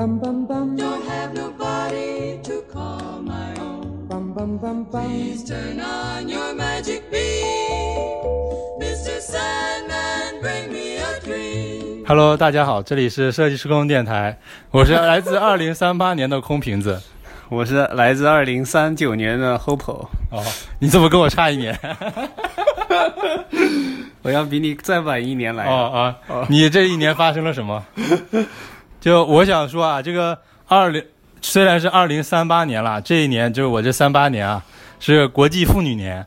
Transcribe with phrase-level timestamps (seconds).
[0.00, 4.08] Bum bum bum bum Don't have nobody to call my own.
[4.08, 5.06] bum bum bum bum.
[5.06, 9.20] Please turn on your magic beam, Mr.
[9.20, 10.40] Sandman.
[10.40, 12.06] Bring me a dream.
[12.06, 14.38] Hello，大家好，这里是设计施工电台，
[14.70, 16.98] 我是来自二零三八年的空瓶子。
[17.50, 20.42] 我是来自二零三九年的 Hopo，哦，
[20.78, 21.78] 你怎么跟我差一年？
[24.22, 25.66] 我要比你再晚一年来。
[25.66, 27.84] 哦啊，你这一年发生了什么？
[29.00, 31.02] 就我想说啊，这个二零
[31.40, 34.62] 虽然是二零三八年了，这一年就是我这三八年啊，
[34.98, 36.24] 是国际妇女年。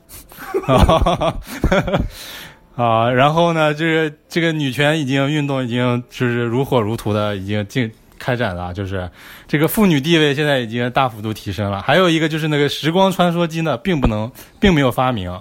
[2.76, 9.10] 啊， 然后呢，这个这个女权已经运动已经就是如火如荼的已经进开展了，就是
[9.48, 11.82] 这个妇女地位现在已经大幅度提升了。
[11.82, 15.40] 还有一个就是那个时光穿梭机呢，并不能并没有发明，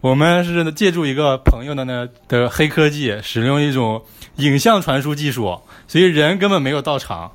[0.00, 4.02] 我们是借助一个朋友的呢的黑科技，使用一种
[4.36, 5.60] 影像传输技术，
[5.92, 7.30] 所以人根本没有到场。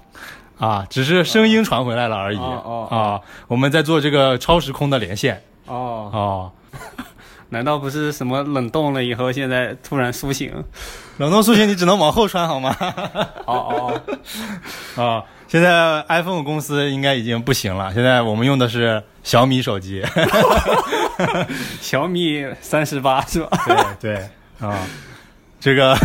[0.58, 2.38] 啊，只是声音传回来了而已。
[2.40, 5.44] 哦哦啊，我们在做这个超时空的连线。
[5.68, 6.52] 哦，哦，
[7.50, 10.52] 难道不是什么冷冻了以后，现在突然苏醒？
[11.18, 12.76] 冷冻苏醒你只能往后穿好吗？
[13.46, 14.02] 哦
[14.98, 20.04] 哦， 啊，现在 iPhone 公司应该已经不行了，现在我们用的是小米手机。
[21.80, 23.96] 小米三十八是吧？
[24.02, 24.30] 对对
[24.68, 24.80] 啊，
[25.60, 25.96] 这个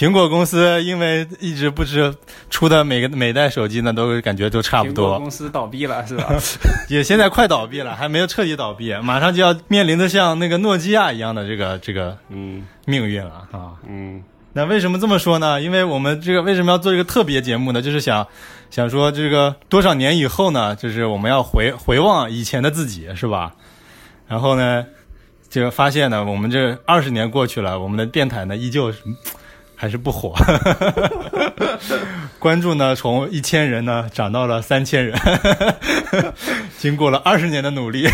[0.00, 2.14] 苹果公司因为一直不知
[2.48, 6.34] 出的每个每代手机呢，都感觉都差不苹果多，公司倒闭了是吧？
[6.88, 13.76] 也现在快倒闭了，还没有彻底倒闭，马上就要面临的像那个诺基亚一样的这个这个嗯命运了啊。
[13.86, 14.24] 嗯
[14.54, 15.60] 那为什么这么说呢？
[15.60, 17.82] 因为我们这个为什么要做这个特别节目呢？
[17.82, 18.26] 就是想
[18.70, 23.52] 想说这个多少年以后呢，就是我们要回回望以前的自己，是吧？
[24.26, 24.86] 然后呢，
[25.50, 28.98] 这个发现呢，我们这二十年过去了，我们的电台呢依旧是
[29.80, 30.34] 还是不火，
[32.38, 35.18] 关注呢从一千人呢涨到了三千人，
[36.76, 38.06] 经过了二十年的努力。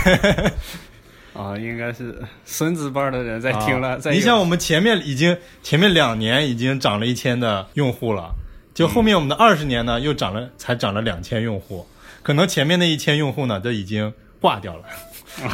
[1.35, 3.99] 啊， 应该是孙子辈儿的人在听了。
[4.13, 8.31] 你像我们前面已经前面两年已经涨了一千的用户了，
[8.73, 11.85] 就后面我们的二十年呢又涨了才涨了两千用户，
[12.23, 14.85] 可能前面那一千用户呢都已经挂掉了，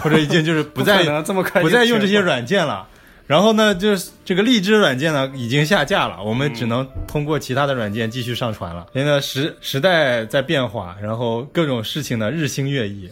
[0.03, 2.87] 或者已经就是不再这么快不再用这些软件了。
[3.27, 8.87] 然后呢，就是这个荔枝软件呢已经下架了，我们只能通过其他的软件继续上传了。
[8.93, 13.09] 现在时时代在变化，然后各种事情呢日新月异，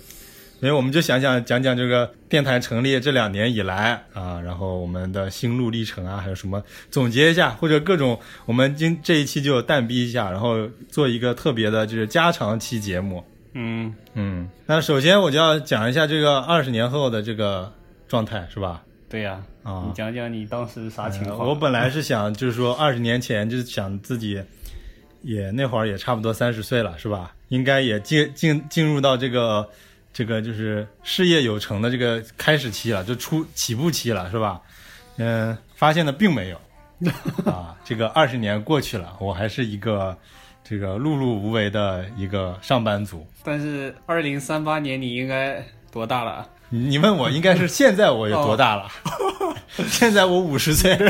[0.58, 13.24] 所以我们就想想讲讲这个电台成立这两年以来啊，然后我们的心路历程啊，还有什么总结一下，或者各种我们今这一期就淡逼一下，然后做一个特别的就是加长期节目。
[13.54, 17.72] 嗯嗯，那首先我就要讲一下这个二十年后的这个
[18.06, 18.82] 状态，是吧？
[19.10, 21.36] 对呀、啊你讲讲你当时啥情况？
[21.40, 24.40] 呃我本来是想，就是说二十年前就是想自己
[25.22, 27.34] 也那会儿也差不多三十岁了，是吧？
[27.48, 29.68] 应该也进进进入到这个
[30.12, 34.62] 这个就是事业有成的这个开始期了，就出起步期了，是吧？
[35.16, 36.56] 嗯，发现的并没有
[37.44, 40.16] 啊，这个二十年过去了，我还是一个
[40.62, 43.26] 这个碌碌无为的一个上班族。
[43.42, 46.48] 但是二零三八年你应该多大了？
[46.70, 48.88] 你你问我应该是现在我有多大了？
[49.88, 50.98] 现在我五十岁。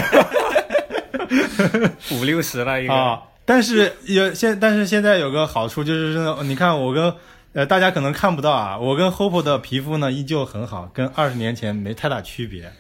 [2.12, 2.94] 五六十了应该。
[2.94, 7.12] 啊，但是有现，但是现在有个好处就是说，你看我跟
[7.53, 12.72] 呃大家可能看不到啊，我跟 Hope 的皮肤呢依旧很好，跟二十年前没太大区别。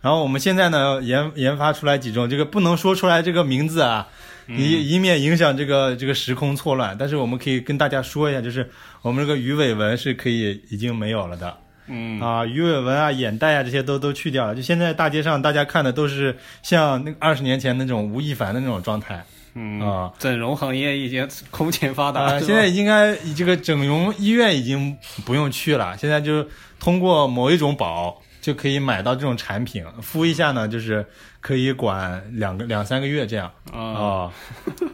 [0.00, 4.08] 然后我们现在呢研研发出来几种这个不能说出来这个名字啊，
[4.48, 6.96] 以以免影响这个这个时空错乱。
[6.98, 8.68] 但是我们可以跟大家说一下，就是
[9.02, 11.56] 我们这个鱼尾纹是可以已经没有了的。
[11.86, 14.54] 嗯啊，鱼尾纹啊、眼袋啊这些都都去掉了。
[14.54, 19.24] 就现在大街上大家看的都是像那二十年前那种吴亦凡的那种状态。
[19.54, 24.96] 嗯啊整容行业已经空前发达，啊、现在应该这个整容医院已经
[25.26, 26.42] 不用去了，现在就
[26.80, 31.04] 通过某一种宝就可以买到这种产品，敷一下呢，就是
[31.42, 34.32] 可以管两个两三个月这样啊啊、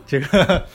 [0.08, 0.66] 这个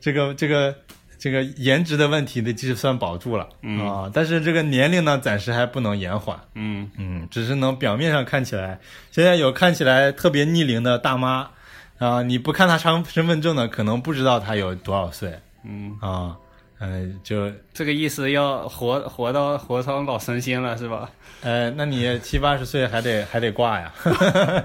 [0.00, 0.74] 这个这个
[1.18, 6.90] 这个颜值的问题的就算保住了啊、嗯但是这个年龄呢暂时还不能延缓，嗯。
[6.96, 8.78] 嗯，只是能表面上看起来，
[9.10, 11.48] 现在有看起来特别逆龄的大妈
[11.98, 15.36] 啊、你不看她身身份证呢，可能不知道她有多少岁。
[15.64, 16.36] 嗯，啊，
[16.78, 21.10] 嗯、就这个意思要活活到活成老神仙了是吧？
[21.42, 23.92] 呃，那你七八十岁还得还得挂呀，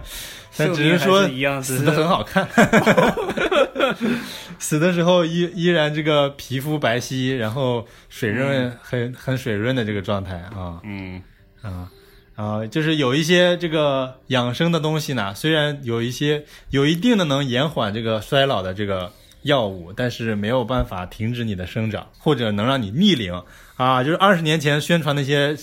[0.56, 1.24] 但只是说
[1.64, 2.48] 死是的很好看，
[4.60, 11.22] 死的时候依依然这个皮肤白皙，然后水润、很很水润的这个状态啊嗯
[11.62, 11.90] 啊
[12.36, 19.12] 啊，就是有一些这个养生的东西呢，虽然有一些有一定的能延缓这个衰老的这个
[19.44, 23.44] 药物，但是没有办法停止你的生长，或者能让你逆龄
[23.76, 25.58] 啊，就是二十年前宣传那些。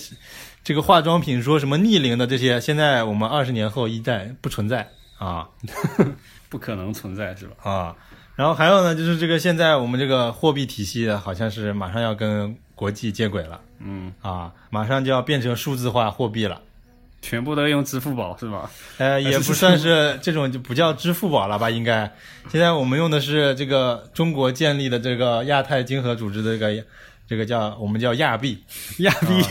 [0.63, 4.87] 这个化妆品说什么逆龄的这些，现在我们二十年后一代不存在
[5.17, 5.49] 啊
[6.49, 7.55] 不可能存在是吧？
[7.63, 7.95] 啊。
[8.35, 16.59] 然后还有呢，就是这个现在我们这个货币体系好像是马上要跟国际接轨了嗯，啊，马上就要变成数字化货币了。
[17.21, 18.71] 全部都用支付宝是吧？
[18.97, 21.69] 呃，也不算是这种就不叫支付宝了吧？
[21.69, 22.11] 应该，
[22.49, 26.83] 现在我们用的是这个中国建立的这个亚太经合组织的这个
[27.27, 28.57] 这个叫我们叫亚币
[28.99, 29.43] 亚币，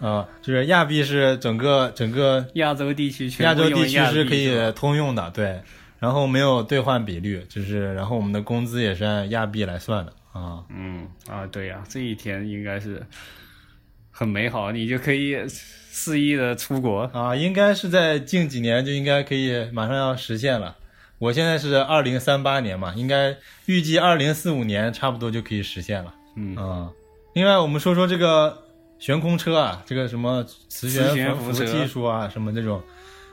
[0.00, 5.60] 啊，就是亚币是整个整个亚洲地区全亚洲地区是可以通用的，对。
[5.98, 10.64] 然后没有兑换比率，就是然后我们的工资也是按亚币来算的啊。
[10.68, 13.04] 嗯啊，对呀、这一天应该是
[14.10, 17.02] 很美好，你就可以肆意的出国。
[17.12, 20.76] 啊，应该是在近几年就应该可以马上要实现了。
[21.18, 23.36] 我现在是二零三八年嘛，应该
[23.66, 26.14] 预计二零四五年差不多就可以实现了。
[26.36, 26.90] 嗯啊，
[27.32, 28.56] 另外我们说说这个
[29.00, 32.80] 悬空车啊，这个什么磁悬浮技术啊，什么这种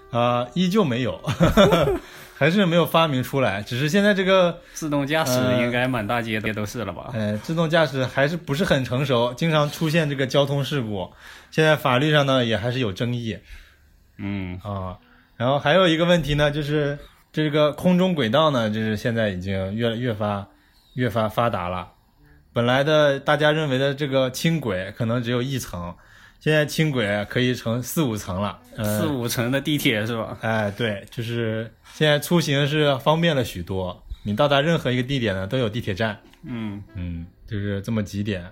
[0.09, 1.21] 啊，依旧没有，
[2.37, 3.61] 还是没有发明出来。
[3.63, 7.11] 只是现在这个自动驾驶呃应该满大街的都是了吧？
[7.13, 11.09] 呃，自动驾驶还是不是很成熟，经常出现这个交通事故。
[11.49, 13.37] 现在法律上呢也还是有争议
[14.17, 14.97] 嗯啊。
[15.37, 16.97] 然后还有一个问题呢，就是
[17.31, 20.47] 这个空中轨道呢，就是现在已经越越发
[20.93, 21.91] 越发发达了。
[22.53, 25.93] 本来的大家认为的这个轻轨可能只有一层，
[26.39, 28.59] 现在轻轨可以成四五层了。
[28.77, 30.37] 呃、四五层的地铁是吧？
[30.41, 34.03] 哎，对，就是现在出行是方便了许多。
[34.23, 36.19] 你到达任何一个地点呢，都有地铁站。
[36.43, 38.45] 嗯嗯，就是这么几点，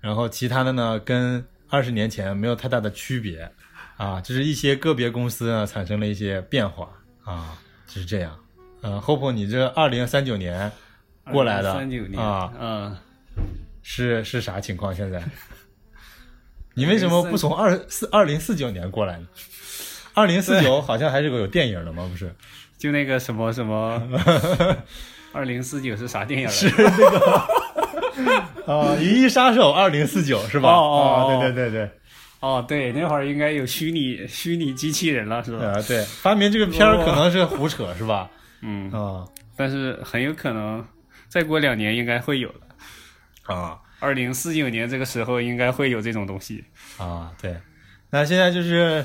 [0.00, 3.48] 然后其他的呢，跟二十年前没有太大的区别，
[3.96, 6.88] 啊，就是一些个别公司呢产生了一些变化
[7.24, 7.56] 啊，
[7.86, 8.36] 就是这样。
[8.80, 10.70] 呃，Hope，你这二零三九年
[11.30, 12.96] 过来的三九年啊，嗯，
[13.82, 14.92] 是是啥情况？
[14.92, 15.22] 现在
[16.74, 19.26] 你为什么不从二四二零四九年过来呢？
[20.14, 22.06] 二零四九好像还是个有电影的吗？
[22.10, 22.34] 不是？
[22.78, 24.02] 就那个什么什么，
[25.32, 26.68] 二零四九是啥电影来着？
[28.66, 30.68] 啊，《银翼杀手》二零四九是吧？
[30.70, 31.90] 哦哦对对对对。
[32.40, 35.64] 哦，对，那会儿应该有虚拟虚拟机器人了，是吧？
[35.66, 38.28] 啊，对，发明这个片儿可能是胡扯，是吧？
[38.62, 39.24] 嗯，啊
[39.56, 40.84] 但是很有可能
[41.28, 43.54] 再过两年应该会有的。
[43.54, 46.64] 啊二零四九年这个时候应该会有这种东西。
[46.98, 47.32] 啊！
[47.40, 47.56] 对，
[48.10, 49.04] 那现在就是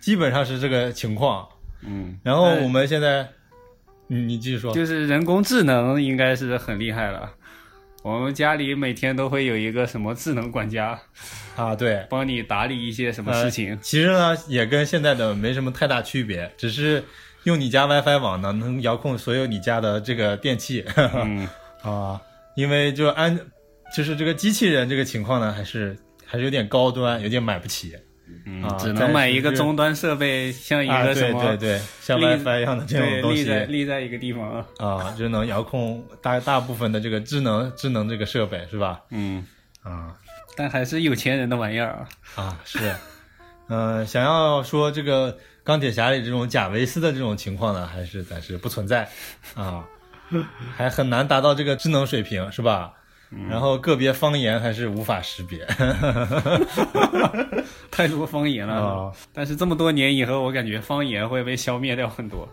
[0.00, 1.46] 基本上是这个情况。
[1.82, 3.28] 嗯，然后我们现在，
[4.06, 4.72] 你你继续说。
[4.72, 7.32] 就是人工智能应该是很厉害了。
[8.02, 10.96] 我们家里每天都会有一个什么智能管家，
[11.56, 13.78] 啊，对，帮你打理一些什么事情呃。
[13.82, 17.02] 其实呢，也跟现在的没什么太大区别，只是
[17.42, 20.84] 用你家 WiFi 网呢，能遥控所有你家的这个电器。
[20.96, 21.48] 嗯，
[21.82, 22.20] 啊，
[22.54, 23.36] 因为就安，
[23.94, 27.96] 就是这个机器人这个情况呢，还是还是有点高端，有点买不起。
[28.44, 34.66] 嗯啊只能买一个终端设备，像一个什么，对对，像 WiFi 一样的这种，东西立在立在一个地方啊。
[34.78, 39.00] 啊，就能遥控大大部分的这个智能智能这个设备是吧？
[39.10, 39.46] 嗯，
[39.82, 40.12] 啊
[40.56, 42.08] 但还是有钱人的玩意儿啊。
[42.34, 42.94] 啊是，
[43.68, 49.08] 呃，想要说这个钢铁侠里这种贾维斯的这种情况呢，还是暂时不存在
[49.54, 49.84] 啊，
[50.76, 52.92] 还很难达到这个智能水平是吧？
[53.48, 55.66] 然后个别方言还是无法识别
[57.90, 58.74] 太多方言了。
[58.74, 62.48] 啊，但是这么多年以后，我感觉方言会被消灭掉很多。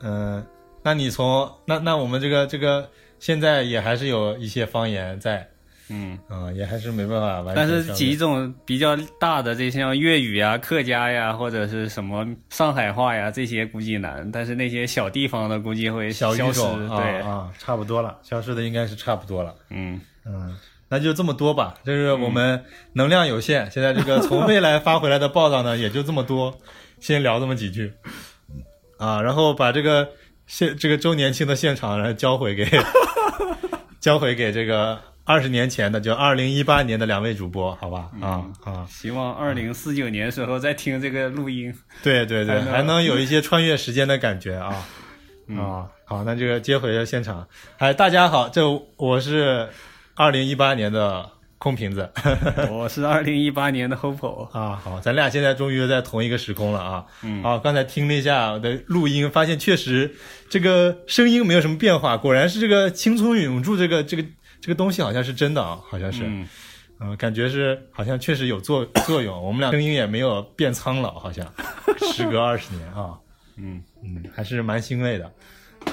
[0.00, 0.44] 嗯、
[0.82, 5.48] 那你从那那我们这个这个现在也还是有一些方言在，
[5.88, 14.28] 嗯，啊、也还是没办法完全但是几种比较大的，这像粤语啊、客家呀，或者是什么上海话呀，这些估计难。
[14.30, 16.42] 但是那些小地方的估计会消失。
[16.42, 19.54] 对，啊，差不多了，消失的应该是差不多了。
[19.70, 20.54] 嗯，嗯，
[20.88, 21.74] 那就这么多吧。
[21.84, 22.64] 就是我们
[22.94, 26.58] 能量有限，现在这个 从未来发回来的报道呢，也就这么多，
[27.00, 27.92] 先聊这么几句
[28.98, 30.08] 啊，然后把这个
[30.46, 32.68] 现这个周年庆的现场，然后交回给
[34.00, 38.10] 交回给这个二十年前的，就二零一八年的两位主播，好吧？
[38.20, 41.74] 啊啊，希望二零四九年时候再听这个录音。
[42.02, 44.86] 对对对，还能还能有一些穿越时间的感觉啊。
[45.48, 47.46] 嗯啊，好，那这个接回现场。
[47.78, 48.62] 哎，大家好，这
[48.96, 49.68] 我是
[50.18, 52.10] 二零一八年的空瓶子
[52.72, 54.48] 我是二零一八年的 Hopo。
[54.50, 54.80] 啊。
[54.82, 57.04] 好，咱俩现在终于在同一个时空了啊。
[57.22, 60.14] 嗯好，刚才听了一下我的录音，发现确实
[60.48, 64.24] 这个声音没有什么变化，果然是这个青春永驻这个这个
[64.58, 66.22] 这个东西好像是真的啊，好像是。
[66.24, 66.48] 嗯，
[66.98, 71.46] 嗯，感觉是好像确实有作作用，我们俩声音也没有变苍老，好像
[72.14, 73.12] 时隔二十年啊，
[73.58, 75.30] 嗯嗯，还是蛮欣慰的，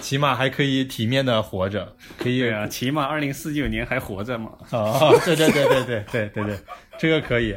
[0.01, 4.51] 起码还可以体面的活着，可以对啊，起码二零四九年还活着嘛。
[4.71, 6.57] 啊，对对对对对对对对，
[6.99, 7.55] 这个可以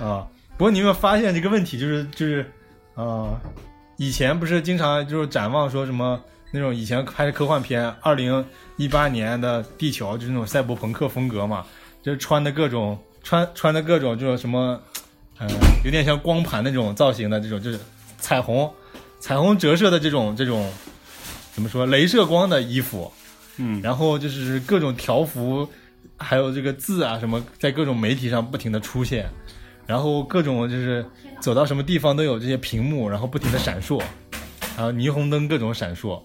[0.00, 0.26] 啊。
[0.56, 2.46] 不过你有没有发现这个问题，就是就是
[2.94, 3.40] 啊，
[3.96, 8.44] 以前不是经常就是展望说什么那种以前拍的科幻片，二零
[8.76, 11.64] 一八年的地球就是那种赛博朋克风格嘛，
[12.02, 14.80] 就是穿的各种穿穿的各种就是什么，
[15.38, 15.48] 呃，
[15.84, 17.80] 有点像光盘那种造型的这种，就是
[18.18, 18.70] 彩虹
[19.18, 20.70] 彩虹折射的这种这种
[21.52, 23.12] 怎么说，镭射光的衣服，
[23.58, 25.68] 嗯，然后就是各种条幅，
[26.16, 29.28] 还有这个字啊什么，在各种媒体上不停的出现，
[29.86, 31.04] 然后各种就是
[31.40, 34.02] 走到什么地方都有这些屏幕，然后不停的闪烁，
[34.76, 36.22] 然后霓虹灯各种闪烁，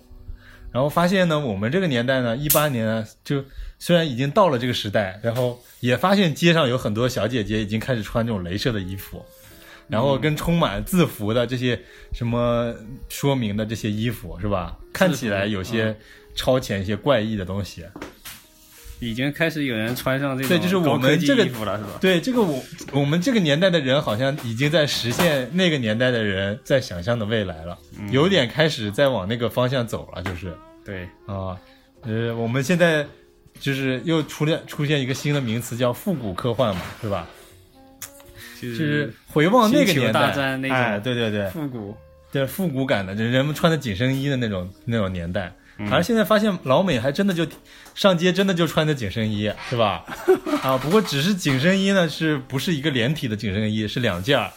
[0.72, 3.44] 然后发现呢，我们这个年代呢，一八年呢，就
[3.80, 9.26] 虽然已经到了这个时代，然后也发现街上有很多小姐姐已经开始穿这种镭射的衣服。
[9.90, 11.80] 然后跟充满字符的这些
[12.14, 12.74] 什么
[13.10, 14.78] 说明的这些衣服是吧？
[14.94, 15.96] 看起来有些
[16.36, 17.86] 超前、一些怪异的东西。
[19.00, 21.92] 已经开始有人穿上这种对就是我们这个衣服了，是吧？
[22.02, 22.60] 对这个我
[22.92, 27.78] 我们这个年代的人，好像已经在实现那个年代的人在想象的未来了，
[28.10, 30.52] 有点开始在往那个方向走了，就是
[30.84, 31.56] 对，啊，
[32.02, 33.06] 呃，我们现在
[33.60, 37.28] 就是又出现出现一个新的名词叫复古科幻嘛，是吧？
[38.60, 41.96] 就就是回望那个年代，大战那种哎，对对对，复古。
[42.32, 45.54] 对复古感的，就是人们穿的紧身衣的那种那种年代。
[45.78, 47.46] 嗯而现在发现老美还真的就
[47.94, 50.04] 上街真的就穿着紧身衣，是吧？
[50.64, 53.88] 啊，不过只是紧身衣呢，是不是一个连体的紧身衣？
[53.88, 54.50] 是两件儿，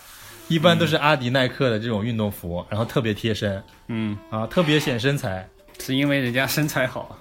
[0.49, 5.47] 一般都是阿迪耐克的这种运动服，然后特别贴身嗯，啊，特别显身材。
[5.79, 7.19] 是因为人家身材好。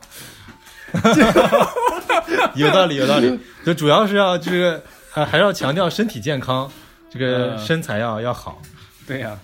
[2.56, 3.38] 有道理，有道理。
[3.66, 4.82] 就主要是要这个
[5.13, 6.72] 啊，还是要强调身体健康，
[7.10, 8.62] 这个嗯身材要要好。
[9.08, 9.39] 对呀、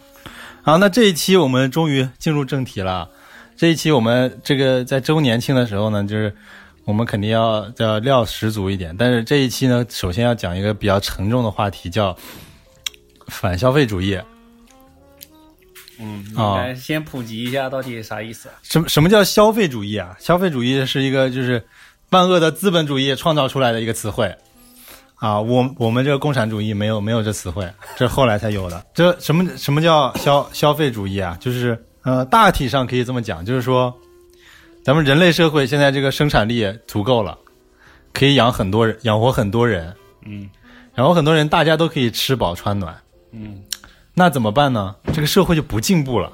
[0.61, 3.09] 好，那这一期我们终于进入正题了。
[3.57, 6.35] 这一期我们这个在周年庆的时候呢，就是
[6.83, 8.95] 我们肯定要要料十足一点。
[8.97, 12.15] 但是这一期呢，首先要讲一个比较沉重的话题，叫
[13.27, 14.19] 反消费主义。
[15.97, 18.55] 嗯，啊应该先普及一下到底啥意思啊？
[18.61, 20.15] 什么什么叫消费主义啊？
[20.19, 21.65] 消费主义是一个就是
[22.09, 24.35] 万恶的资本主义创造出来的一个词汇
[25.25, 25.39] 啊。
[25.39, 27.67] 我我们这个共产主义没有没有这词汇，
[27.97, 28.85] 这后来才有的。
[28.93, 31.37] 这什么什么叫消消费主义啊？
[31.39, 33.93] 就是呃，大体上可以这么讲，就是说
[34.83, 37.37] 咱们人类社会现在这个生产力足够了，
[38.13, 39.91] 可以养很多人，养活很多人，
[40.25, 40.49] 嗯
[40.93, 42.95] 然后很多人大家都可以吃饱穿暖。
[43.31, 43.61] 嗯，
[44.13, 44.95] 那怎么办呢？
[45.11, 46.31] 这个社会就不进步了。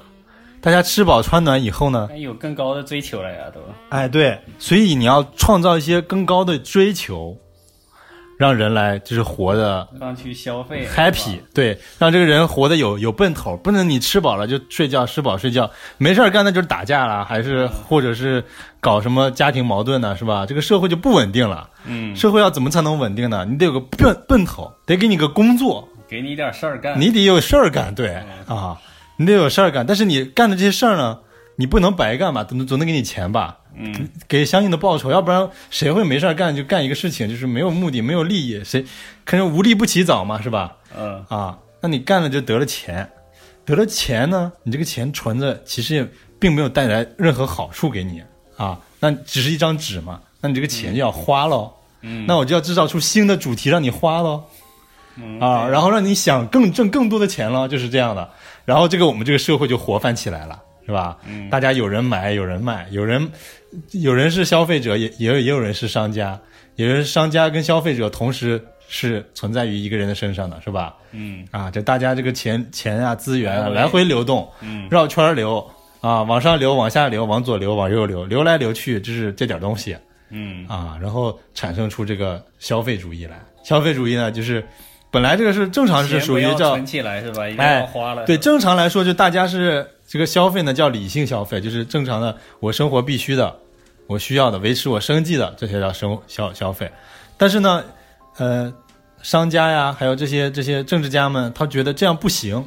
[0.60, 3.60] 大家吃饱穿暖以后呢，有更高的追求了呀，都。
[3.88, 7.36] 哎，对，所以你要创造一些更高的追求，
[8.42, 18.42] 让人来就是活的让去消费 happy，对，让这个人活得有有奔头，不能你吃饱了就睡觉，吃饱睡觉，没事儿干那就是打架了，还是或者是
[18.80, 20.44] 搞什么家庭矛盾呢，是吧？
[20.44, 21.70] 这个社会就不稳定了。
[21.86, 23.46] 嗯，社会要怎么才能稳定呢？
[23.48, 27.00] 你得有个奔奔头，得给你个工作，给你点事儿干。
[27.00, 28.76] 你得有事儿干，对啊，
[29.16, 29.86] 你得有事儿干。
[29.86, 31.16] 但是你干的这些事儿呢，
[31.62, 32.42] 你不能白干吧？
[32.42, 33.56] 总总得给你钱吧？
[33.76, 38.84] 嗯，给相应的报酬，要不然谁会没事干就干一个事情，就是没有目的、没有利益，谁
[39.24, 40.76] 可能无利不起早嘛，是吧？
[40.98, 43.08] 嗯啊，那你干了就得了钱，
[43.64, 46.08] 得了钱呢，你这个钱存着，其实也
[46.40, 48.20] 并没有带来任何好处给你
[48.56, 54.42] 啊，那只是一张纸嘛，那你这个钱就要花喽，嗯，那我就要制造出新的主题让你花喽。
[55.14, 58.28] 嗯啊，然后让你想更挣更多的钱了，就是这样的。
[58.64, 61.18] 然后这个我们这个社会就活泛起来了，是吧？
[61.26, 63.30] 嗯大家有人买，有人卖，有人
[63.92, 66.38] 有人是消费者，也也有也有人是商家，
[66.76, 70.94] 有人是商家跟消费者同时是存在于一个人的身上的，是吧？
[71.12, 75.64] 嗯啊，这大家这个钱钱啊资源啊来回流动，嗯绕圈儿流
[76.00, 79.96] 啊，往上流，往下流，往左流，往右流，流来流去，就是这点东西。
[80.34, 83.38] 嗯啊，然后产生出这个消费主义来。
[83.62, 84.66] 消费主义呢，就是
[85.12, 87.46] 本来这个是正常是属于叫存起来是吧？
[87.46, 88.24] 一定哎要花了。
[88.24, 93.54] 对正常来说，就大家是这个消费呢叫理性消费，就是正常的我生活必须的，
[94.06, 96.90] 我需要的，维持我生计的这些叫生消消费。
[97.36, 97.84] 但是呢，
[98.38, 98.72] 呃，
[99.20, 102.64] 商家呀，还有这些这些政治家们，他觉得这样不行，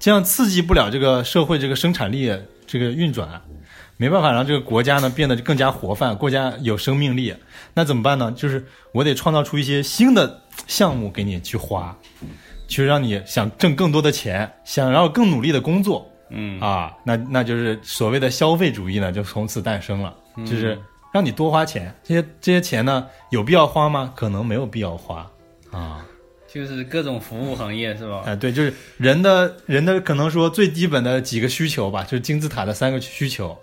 [0.00, 3.40] 这样刺激不了这个社会这个生产力这个运转。
[3.98, 7.34] 没办法让这个国家呢变得更加活泛，国家有生命力。
[7.74, 8.32] 那怎么办呢？
[8.32, 11.94] 就是我得创造出一些新的项目给你去花，
[12.68, 16.96] 去让你想挣更多的钱，想要更努力的工作嗯啊。
[17.04, 20.14] 那那就是所谓的消费主义呢，就从此诞生了，
[20.46, 20.78] 就是
[21.12, 21.92] 让你多花钱。
[22.04, 24.12] 这些这些钱呢，有必要花吗？
[24.14, 25.28] 可能没有必要花
[25.72, 26.06] 啊。
[26.50, 28.22] 就是各种服务行业是吧？
[28.24, 33.54] 哎，对，就是人的人的可能说最基本的几个需求吧，就是金字塔的三个需求，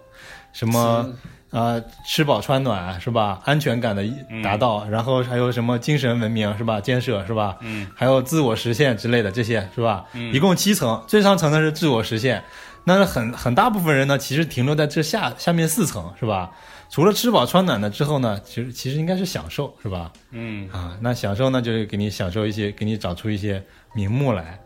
[0.55, 1.05] 什么
[1.49, 3.41] 呃吃饱穿暖是吧？
[3.43, 4.03] 安全感的
[4.43, 6.79] 达到，然后还有什么精神文明是吧？
[6.79, 7.57] 建设是吧？
[7.59, 10.05] 嗯，还有自我实现之类的这些是吧？
[10.33, 12.41] 一共七层，最上层的是自我实现，
[12.85, 16.49] 那很很大部分人呢，其实停留在这下下面四层是吧？
[16.89, 20.11] 除了吃饱穿暖的之后呢，其实其实应该是享受是吧？
[20.31, 23.61] 嗯啊，那享受呢，就是给你享受一些，给你找出一些
[23.93, 24.57] 名目来，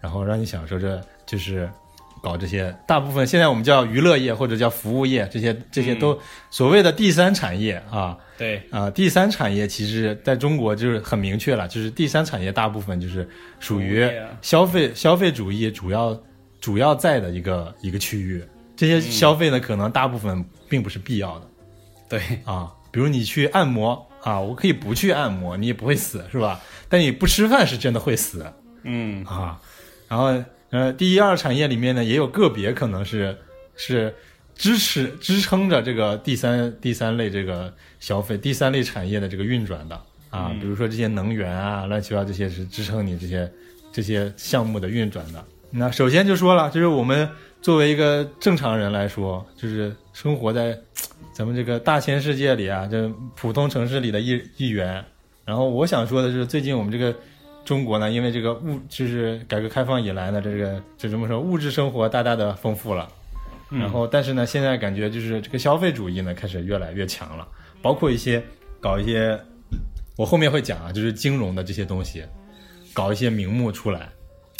[0.00, 1.70] 然后让你享受着，就是
[2.22, 2.74] 搞这些。
[2.86, 6.18] 大部分现在我们叫娱乐业或者叫服务业，这些这些都
[6.50, 14.08] 所谓的第三产业啊对，啊，第三产业其实在中国就是很明确了，就是第三产业大部分就是属于
[14.42, 16.20] 消费消费主义主要
[16.60, 18.44] 主要在的一个一个区域。
[18.76, 21.46] 这些消费呢，可能大部分并不是必要的。
[22.08, 26.60] 对，啊，比如你去按摩啊，我可以不去按摩，你也不会死，是吧？
[26.88, 28.46] 但你不吃饭是真的会死
[28.84, 29.60] 嗯啊。
[30.08, 30.32] 然后
[30.70, 33.36] 呃，第一二产业里面呢，也有个别可能是
[33.76, 34.14] 是
[34.54, 39.98] 支持支撑着这个第三第三类这个消费第三类产业的这个运转的
[40.30, 43.50] 啊，比如说这些能源啊，乱七八糟这些是支撑你这些
[43.92, 45.42] 这些项目的运转的。
[45.70, 47.28] 那首先就说了，就是我们
[47.62, 50.78] 作为一个正常人来说，就是生活在
[51.32, 55.04] 咱们这个大千世界里啊，这普通城市里的一一员。
[55.44, 57.14] 然后我想说的是，最近我们这个
[57.68, 63.06] 中国呢，因为这个物就是改革开放以来呢，这个就这么说，物质生活大大的丰富了。
[63.68, 67.46] 然后，但是呢，现在感觉就是这个消费主义呢开始越来越强了，
[67.82, 68.42] 包括一些
[68.80, 69.38] 搞一些，
[70.16, 72.24] 我后面会讲啊，就是金融的这些东西，
[72.94, 74.08] 搞一些名目出来。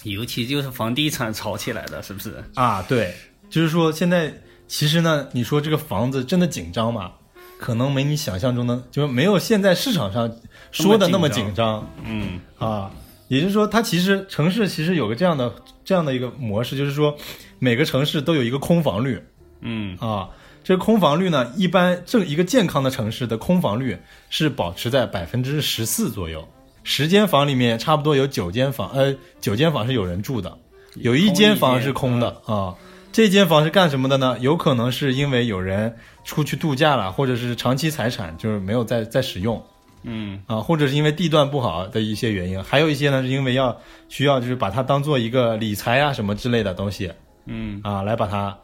[0.02, 2.44] 尤其就是房地产炒起来的，是不是？
[2.56, 3.14] 啊，对，
[3.48, 4.30] 就是说现在
[4.66, 7.12] 其实呢，你说这个房子真的紧张吗？
[7.58, 10.30] 可能没你想象中的，就没有现在市场上
[10.70, 12.90] 说的那么紧张嗯啊。
[13.26, 15.52] 也就是说，它其实城市其实有个这样的
[15.84, 17.14] 这样的一个模式，就是说
[17.58, 19.22] 每个城市都有一个空房率
[19.60, 20.28] 嗯啊。
[20.64, 23.98] 这个空房率呢，一般正一个健康的城市的空房率
[24.30, 26.46] 是保持在百分之十四左右，
[26.84, 30.56] 十间房里面差不多有九间房，呃，九间房是有人住的，
[30.96, 32.74] 有一间房是空的啊。
[33.10, 34.36] 这间房是干什么的呢？
[34.40, 35.96] 有可能是因为有人
[36.28, 39.60] 出去度假了，或者是长期财产就是没有再再使用
[40.02, 43.74] 嗯啊，或者是因为地段不好的一些原因，还有一些呢是因为要
[44.10, 47.10] 需要就是把它当做一个理财啊什么之类的东西
[47.46, 48.54] 嗯啊，来把它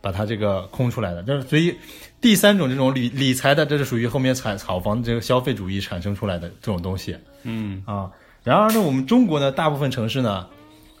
[0.00, 1.22] 把它这个空出来的。
[1.22, 1.76] 就是所以
[2.22, 7.14] 第三种这种理理财的，这是属于后面炒炒房这个消费主义产生出来的这种东西。
[7.42, 8.10] 嗯啊。
[8.42, 10.46] 然而呢，我们中国呢大部分城市呢，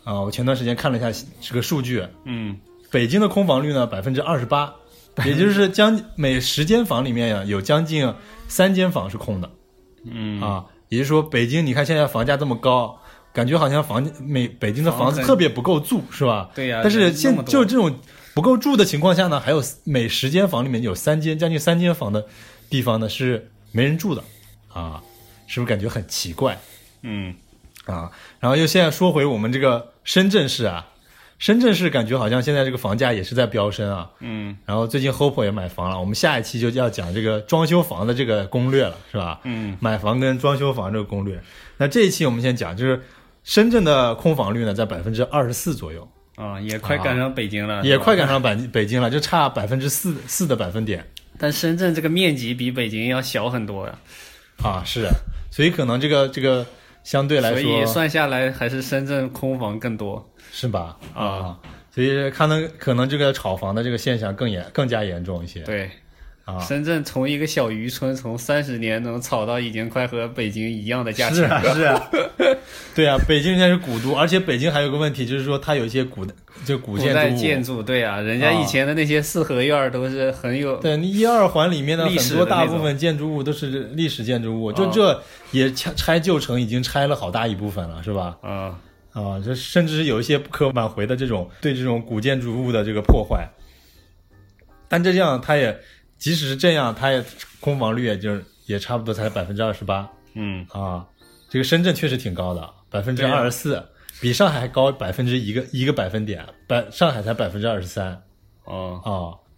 [0.04, 4.74] 啊，我前段时间看了一下这个数据，嗯北京的空房率呢百分之二十八，
[5.26, 8.12] 也就是将每十间房里面呀有将近
[8.48, 9.50] 三间房是空的
[10.04, 10.64] 嗯啊。
[10.88, 12.98] 也就是说，北京你看现在房价这么高，
[13.32, 16.50] 感觉好像房每北京的房子特别不够住，是吧？
[16.52, 17.94] 对呀但是现就这种
[18.34, 22.26] 不够住的情况下呢，还有每十间房里面有三间将近三间房的
[22.68, 24.24] 地方呢是没人住的
[24.72, 25.00] 啊，
[25.46, 26.58] 是不是感觉很奇怪？
[27.02, 27.34] 嗯
[27.86, 30.88] 啊，然后又现在说回我们这个深圳市啊，
[31.40, 34.10] 深圳市感觉好像现在这个房价也是在飙升啊。
[34.20, 39.40] 嗯然后最近 Hope 也买房了，我们下一期就要讲这个装修房的这个攻略了，是吧？
[39.44, 41.42] 嗯买房跟装修房这个攻略。
[41.78, 43.02] 那这一期我们先讲，就是
[43.42, 48.28] 深圳的空房率呢在百分之二十四左右，啊，也快赶上北京了，也快赶。
[48.28, 51.02] 上北北京了，就差百分之四四的百分点
[51.38, 53.98] 但深圳这个面积比北京要小很多呀，
[54.62, 55.08] 啊，是，
[55.50, 56.66] 所以可能这个这个
[57.02, 60.30] 相对来说所以算下来还是深圳空房更多。
[60.52, 60.96] 是吧？
[61.14, 61.56] 啊，
[61.94, 65.60] 所以可能可能这个炒房的这个现象更严更加严重一些。
[65.60, 65.90] 对，
[66.44, 71.36] 啊，深圳从一个小渔村，从三十年能炒到已经快和北京一样的价钱。
[71.36, 72.10] 是啊是啊，
[72.94, 76.26] 对啊，北京现在是古都，而且北京还有个问题，就是说它有一些古
[76.64, 77.40] 就古古代建筑。
[77.40, 88.36] 建筑，对啊，人家以前的那些四合院都是很有，对，你一二环里面的很多大部分建筑物都是历史建筑物，就啊这也拆拆旧城已经拆了好大一部分了，是吧？
[88.42, 88.78] 啊，
[89.12, 93.48] 啊，这甚至是有一些不可挽回的这种对这种古建筑物的这个破坏。
[94.88, 95.78] 但这样，它也
[96.18, 97.24] 即使是这样，它也
[97.60, 101.06] 空房率也就是也差不多才百分之二十八嗯，啊。
[101.48, 103.82] 这个深圳确实挺高的，百分之二十四，
[104.20, 108.22] 比上海还高百分之一个一个百分点，百上海才百分之二十三
[108.64, 109.10] 哦，啊。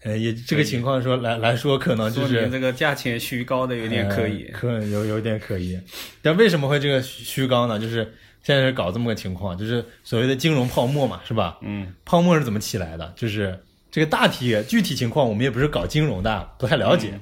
[0.04, 4.58] 呃，也这个情况说来来说，可能就是这个价钱虚高的有点可疑呃。
[4.58, 5.78] 可有有点可疑。
[6.20, 7.78] 但为什么会这个虚虚高呢？
[7.78, 8.12] 就是
[8.42, 11.58] 现在是搞这么个情况，就是所谓的金融泡沫嘛，是吧？
[11.62, 13.12] 嗯泡沫是怎么起来的？
[13.16, 13.58] 就是
[13.90, 17.18] 这个大体具体情况，我们也不是搞金融的，不太了解。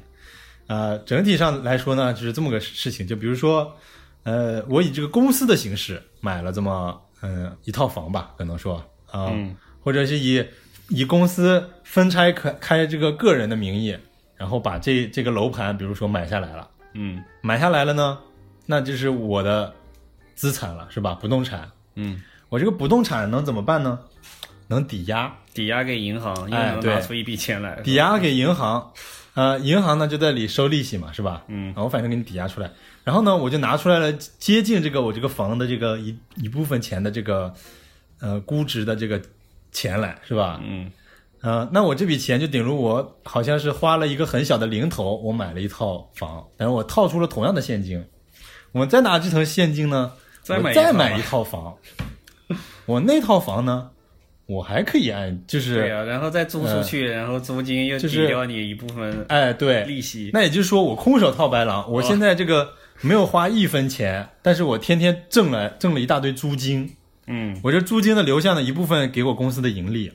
[0.66, 3.06] 呃，整体上来说呢，就是这么个事情。
[3.06, 3.76] 就比如说，
[4.22, 8.76] 呃，我以这个公司的形式买了这么嗯、呃一套房吧，可能说
[9.10, 10.44] 啊，嗯或者是以
[10.88, 13.96] 以公司分拆开开这个个人的名义，
[14.36, 16.68] 然后把这这个楼盘，比如说买下来了。
[16.94, 18.18] 嗯买下来了呢，
[18.66, 19.74] 那就是我的
[20.40, 21.14] 资产了，是吧？
[21.20, 23.98] 不动产，嗯，我这个不动产能怎么办呢？
[24.68, 27.78] 能抵押，抵押给银行，又哎对能拿出一笔钱来。
[27.82, 28.90] 抵押给银行，
[29.34, 31.44] 呃，银行呢就在里收利息嘛，是吧？
[31.48, 32.70] 嗯啊，我反正给你抵押出来，
[33.04, 37.52] 然后呢，我就拿出来了接近这个我这个房的这个一一部分钱的这个
[38.18, 39.20] 呃估值的这个
[39.72, 40.58] 钱来，是吧？
[40.64, 40.90] 嗯
[41.42, 48.02] 呃，那我这笔钱就等于我好像是花了一个很小的零头，我买了一套房，但是我套出了同样的现金，
[48.72, 51.76] 我再拿这层现金呢，我再买一套吧再买一套房，
[52.86, 53.90] 我那套房呢，
[54.46, 60.30] 我还可以按就是对啊、然后再租出去，然后租金又抵掉你一部分哎对，利息。
[60.32, 66.90] 那也就是说我空手套白狼，我现在这个没有花一分钱，但是我天天挣了挣了一大堆租金，
[67.26, 70.12] 嗯我这租金的流向的，一部分给我公司的盈利，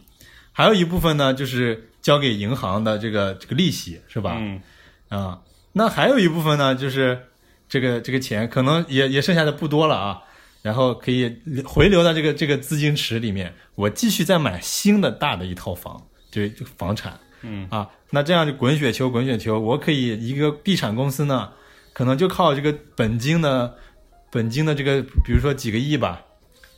[0.52, 4.36] 还有一部分呢就是交给银行的这个这个利息，是吧？
[4.38, 4.62] 嗯
[5.08, 5.39] 啊，
[5.71, 7.17] 那还有一部分呢，就是
[7.69, 10.21] 这个这个钱可能也也剩下的不多了啊，
[10.65, 11.32] 然后可以
[11.63, 16.01] 回流到这个这个资金池里面，我继续再买新的大的一套房，
[16.32, 17.19] 就是房产。
[17.43, 17.67] 嗯。
[17.69, 21.51] 啊，那这样就滚雪球滚雪球，我可以一个地产公司呢，
[21.93, 23.75] 可能就靠这个本金的
[24.32, 26.19] 本金的这个，比如说几个亿吧，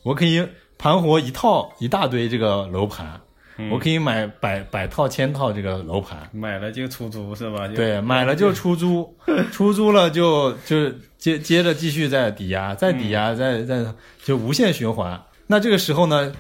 [0.04, 0.46] 我可以
[0.78, 3.22] 盘活一套一大堆这个楼盘，
[3.58, 6.30] 嗯我可以买百百套千套这个楼盘。
[6.32, 7.68] 买了就出租是吧？
[7.68, 9.16] 对，买了就出租，
[9.52, 13.86] 出租了就就接接着继续再抵押，再抵押，再再
[14.24, 15.20] 就无限循环。
[15.48, 16.32] 那这个时候呢，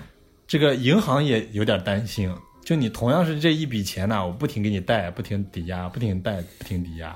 [0.47, 7.15] 这个银行也有点担心，就你同样是这一笔钱呢，我不停给你贷，不停抵押，不停贷，不停抵押。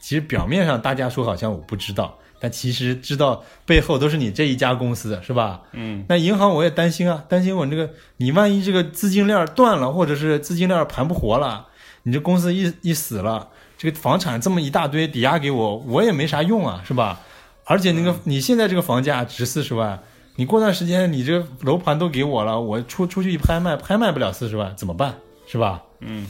[0.00, 5.62] 其实表面上大家说好像我不知道，但其实知道背后都是你这一家公司，是吧？
[5.70, 11.68] 嗯那银行我也担心啊，担心我这个你万一这个资金链断了，或者是资金链盘不活了，
[12.02, 17.20] 你这公司一一死了，这个房产这么一大堆抵押给我，我也没啥用啊，是吧？
[17.64, 20.02] 而且那个你现在这个房价值四十万，
[20.34, 25.14] 你过段时间你这个楼盘都给我了，我出出去一拍卖，拍卖不了四十万，怎么办？
[25.46, 25.80] 是吧？
[26.00, 26.26] 嗯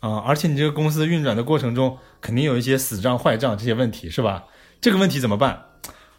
[0.00, 4.44] 啊、而且你这个公司运转的过程中，肯定有一些死账、坏账这些问题，是吧？
[4.80, 5.62] 这个问题怎么办？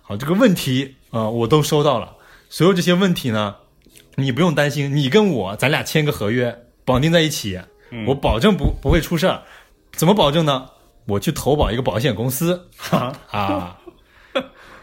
[0.01, 2.13] 好，这个问题啊、我都收到了。
[2.49, 3.55] 所有这些问题呢，
[4.15, 7.59] 你不用担心，你跟我咱俩签个合约，绑定在一起，
[7.91, 9.41] 嗯我保证不不会出事儿。
[9.93, 10.69] 怎么保证呢？
[11.05, 13.77] 我去投保一个保险公司哈 啊，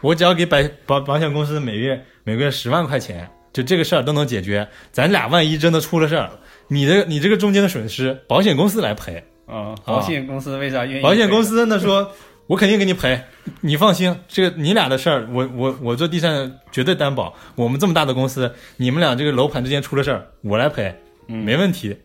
[0.01, 4.67] 我只要给保保保险公司每月每个月十万块钱，就这个事儿都能解决。
[4.91, 6.31] 咱俩万一真的出了事儿，
[6.67, 9.23] 你的你这个中间的损失，保险公司来赔。
[9.45, 11.03] 啊，保险公司为啥愿意？
[11.03, 12.11] 保险公司呢说，
[12.47, 13.19] 我肯定给你赔，
[13.61, 17.33] 你放心，这个你俩的事儿，我我我做地产绝对担保。
[17.55, 20.95] 我们这么大的公司，你们俩这个楼盘之间出了事儿，我来赔，
[21.27, 21.97] 没问题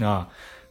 [0.00, 0.28] 啊。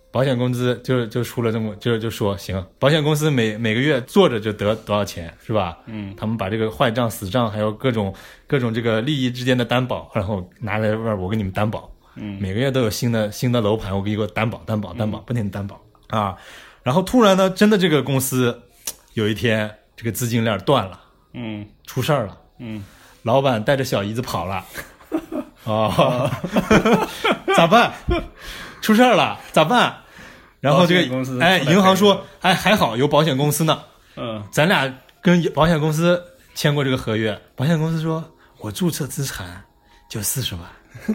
[0.09, 5.77] 保险公司就就出了这么就就说行，保险公司每每个月坐着就得多少钱是吧？
[5.85, 8.11] 嗯他们把这个坏账、死账，还有各种
[8.47, 16.35] 各种这个利益之间的担保，然后拿来这儿我给你们担保，嗯每个月都有新的新的楼盘，我给你给我担保担保担保，不停地担保啊。
[16.81, 18.59] 然后突然呢，真的这个公司
[19.17, 20.99] 有一天这个资金链断了，
[21.33, 22.85] 嗯出事儿了，嗯
[23.23, 24.63] 老板带着小姨子跑了，
[25.65, 26.29] 哦，
[27.57, 27.91] 咋办？
[28.79, 29.97] 出事儿了，咋办？
[30.61, 33.81] 然后这个哎，银行说，哎，还好有保险公司呢，
[34.17, 38.23] 嗯咱俩跟保险公司签过这个合约，保险公司说
[38.59, 39.63] 我注册资产
[40.07, 40.63] 就四十万，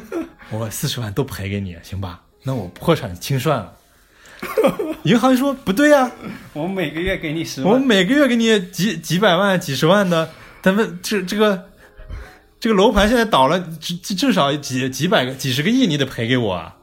[0.50, 2.20] 我四十万都赔给你，行吧？
[2.42, 3.72] 那我破产清算了。
[5.04, 6.10] 银行说不对呀、
[6.52, 10.28] 我每个月给你十我万，每个月给你几几百万、几十万的，
[10.62, 11.68] 他们这这个
[12.60, 16.76] 这个楼盘现在倒了，至至至少几几百个、几十个亿，你得赔给我啊。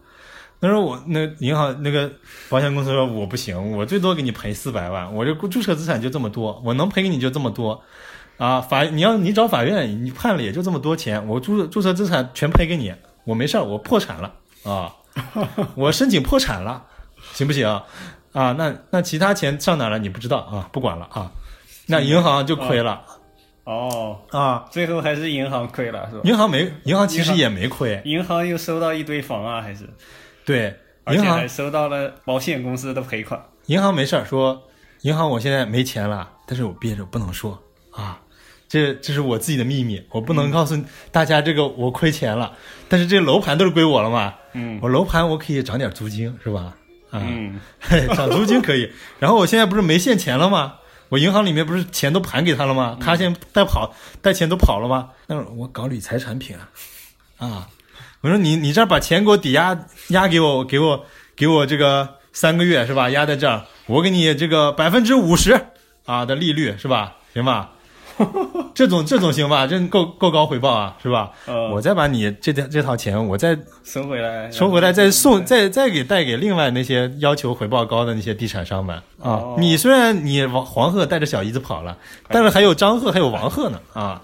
[0.62, 2.12] 他说我那银行那个
[2.50, 7.82] 保险公司说我不行，我最多给你赔四百万，我这注册资产就这么多，我能赔给你就这么多，
[8.36, 14.92] 啊，法你要你找法院，你判了也就这么多钱，我注注册资产全赔给你，我没事儿，我破产了啊，
[15.76, 16.84] 我申请破产了，
[17.40, 17.66] 行不行？
[18.34, 19.98] 啊，那那其他钱上哪儿了？
[19.98, 21.32] 你不知道啊，不管了啊，
[21.88, 23.02] 那银行就亏了。
[23.64, 26.22] 哦，啊，最后还是银行亏了是吧？
[26.26, 29.90] 银行没银行其实也没亏，银行又收到一堆房啊，还是？
[30.44, 33.42] 对，而且银行还收到了保险公司的赔款。
[33.68, 34.62] 银行没事儿说，
[35.04, 37.58] 银行我现在没钱了，但是我憋着不能说
[37.92, 38.20] 啊，
[38.68, 40.78] 这这是我自己的秘密，我不能告诉
[41.10, 42.52] 大家这个我亏钱了，
[42.90, 44.78] 但是这楼盘都是归我了嘛，嗯。
[44.84, 46.76] 我楼盘我可以涨点租金是吧？
[47.12, 48.92] 啊，嗯嘿， 涨租金可以。
[49.20, 50.76] 然后我现在不是没现钱了吗？
[51.10, 52.98] 我银行里面不是钱都盘给他了吗？
[53.02, 55.10] 他现在带跑带钱都跑了吗？
[55.28, 56.70] 那我搞理财产品啊，
[57.38, 57.68] 啊，
[58.22, 59.78] 我说你你这儿把钱给我抵押
[60.10, 63.10] 押给我，给我给我这个三个月是吧？
[63.10, 65.60] 压在这儿，我给你这个百分之五十
[66.06, 67.16] 啊的利率是吧？
[67.34, 67.72] 行吧？
[68.76, 69.66] 这种这种行吧？
[69.68, 71.32] 这够够高回报啊，是吧？
[71.46, 79.56] 呃我再把你这套这套钱，我再收回来，收回来再送，再再给带给另外那些要求回报高的那些地产商们啊哦。
[79.60, 84.22] 你虽然你王黄鹤带着小姨子跑了，但是还有张鹤还有王鹤呢啊，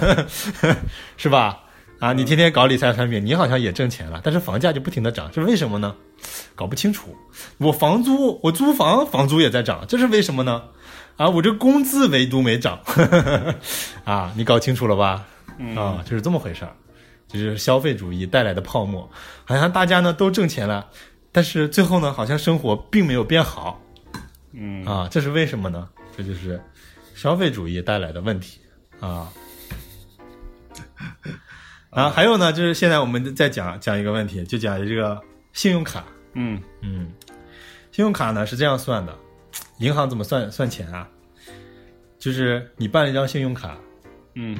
[1.16, 1.60] 是吧？
[1.98, 5.94] 啊，你天天搞理财产品，你好像也挣钱了，但是房价就不停的涨，是为什么呢？
[6.54, 7.16] 搞不清楚。
[7.56, 10.62] 我房租，我租房房租也在涨，这是为什么呢？
[11.16, 12.78] 啊，我这工资唯独没涨，
[14.04, 15.24] 啊，你搞清楚了吧？
[15.74, 16.72] 啊，就是这么回事儿。
[17.28, 19.10] 就是消费主义带来的泡沫，
[19.44, 20.88] 好像大家呢都挣钱了，
[21.32, 23.82] 但是最后呢，好像生活并没有变好
[24.52, 25.88] 嗯啊，这是为什么呢？
[26.16, 26.62] 这就是
[27.16, 28.60] 消费主义带来的问题
[29.00, 29.28] 啊。
[31.90, 35.20] 啊，还有呢，就是现在我们再讲讲一个问题，就讲这个
[35.52, 36.04] 信用卡。
[36.34, 37.10] 嗯嗯，
[37.90, 39.12] 信用卡呢是这样算的，
[39.78, 41.08] 银行怎么算算钱啊？
[42.18, 43.78] 就是你办了一张信用卡，
[44.34, 44.58] 嗯。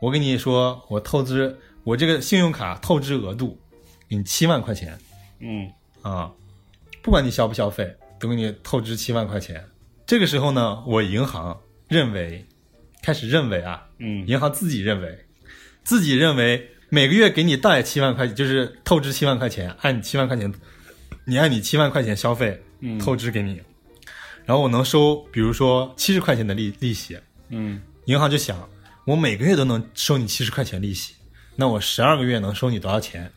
[0.00, 3.56] 我跟你说，我透支我这个信用卡透支额度
[4.08, 4.98] 给你七万块钱。
[5.40, 5.70] 嗯。
[6.02, 6.32] 啊，
[7.02, 9.64] 不管你消不消费，都给你透支七万块钱。
[10.06, 12.44] 这个时候呢，我银行认为，
[13.02, 14.26] 开始认为啊，嗯。
[14.26, 15.26] 银行自己认为，
[15.84, 20.52] 自己认为每个月给你贷七万块，就是透支七万块钱，按你七万块钱，
[21.26, 22.98] 你按你七万块钱消费嗯。
[22.98, 23.60] 透支给你，
[24.44, 28.68] 然后我能收，比如说七十块钱的利利息，嗯银行就想，
[29.04, 31.14] 我每个月都能收你七十块钱利息，
[31.56, 33.30] 那我十二个月能收你多少钱？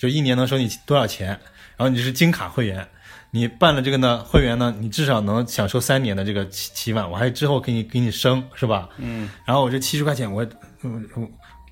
[0.00, 1.28] 就一年能收你多少钱？
[1.76, 2.86] 然后你是金卡会员，
[3.30, 8.88] 你办了这个呢，会员呢，你至少能享受三年的这个七七万，我还之后给你给你升，是吧？
[8.98, 10.46] 嗯然后我这七十块钱，我
[10.82, 11.08] 嗯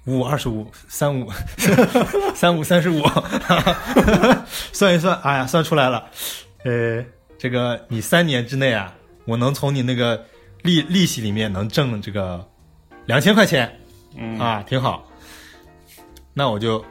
[0.06, 1.30] 五五二十五三五
[2.34, 3.02] 三五三十五，
[4.72, 6.10] 算一算，哎呀，算出来了，
[6.64, 7.04] 呃，
[7.38, 8.92] 这个你三年之内啊，
[9.24, 10.22] 我能从你那个
[10.62, 12.44] 利利息里面能挣这个
[13.06, 13.72] 两千块钱。
[14.16, 14.38] 嗯。
[14.38, 15.06] 啊，挺好。
[16.34, 16.84] 那我就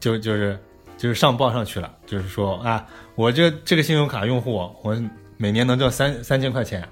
[0.00, 0.58] 就就是
[0.96, 4.96] 就是上报上去了，就是说啊，我这这个信用卡用户，我
[5.36, 6.88] 每年能挣三三千块钱，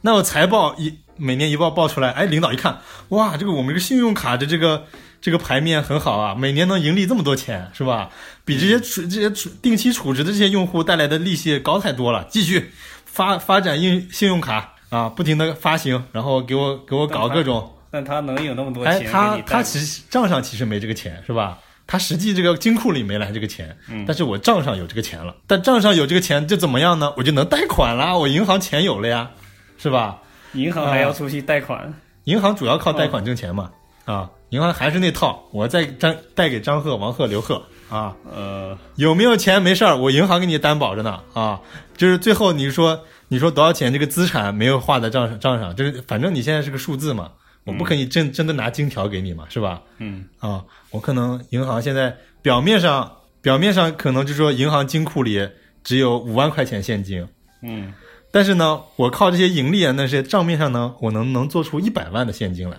[0.00, 2.78] 那我财报一每年一报报出来，哎，领导一看，
[3.10, 4.84] 哇，这个我们这个信用卡的这个
[5.22, 8.10] 这个牌面很好啊，每年能盈利这么多钱，是吧？
[8.44, 12.26] 比这些储这些储定期储值的这些用户带来的利息高太多了。
[12.28, 12.70] 继续
[13.06, 17.72] 发发展应信用卡啊，不停的发行，然后给我给我搞各种。
[17.90, 21.56] 但他能有那么多哎，钱给他你他其实账上其实没这个钱，是吧？
[21.86, 25.36] 他实际这个金库里没来这个钱，嗯但是我账上有这个钱了。
[25.46, 27.12] 但账上有这个钱就怎么样呢？
[27.16, 29.30] 我就能贷款啦，我银行钱有了呀，
[29.78, 30.18] 是吧？
[30.54, 31.92] 银行还要出去贷款，
[32.24, 33.70] 银行主要靠贷款挣钱嘛，
[34.04, 41.58] 啊，银行还是那套，我再张带给张贺、王贺、刘贺啊，呃，有没有钱没事儿，我银行给你担保着呢啊，
[41.96, 47.30] 就是最后你说你说多少钱，这个资产没有划在账上账上，就是反正你现在是个数字嘛，
[47.64, 49.80] 我不可以真真的拿金条给你嘛，是吧？
[49.96, 50.26] 嗯。
[50.38, 53.10] 啊，我可能银行现在表面上
[53.40, 55.48] 表面上可能就说银行金库里
[55.82, 57.26] 只有五万块钱现金，
[57.62, 57.94] 嗯。
[58.30, 62.76] 但是呢，我靠这些盈利啊，那些账面上呢，我能能做出一百万的现金来。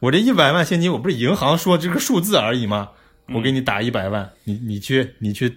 [0.00, 2.90] 我这一百万现金，我不是银行说这个数字而已吗？
[3.34, 5.54] 我给你打一百万，你你去你去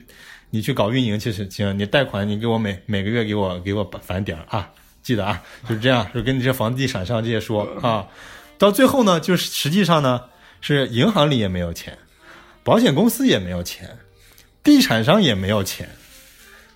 [0.50, 4.70] 你去搞运营去是行，你贷款你给我每每个月给我给我返点儿啊，
[5.02, 8.08] 记得啊，就是这样，就跟你这房地产商这些说啊。
[8.58, 10.22] 到最后呢，就是实际上呢，
[10.60, 11.98] 是银行里也没有钱，
[12.64, 13.98] 保险公司也没有钱，
[14.64, 15.90] 地产商也没有钱，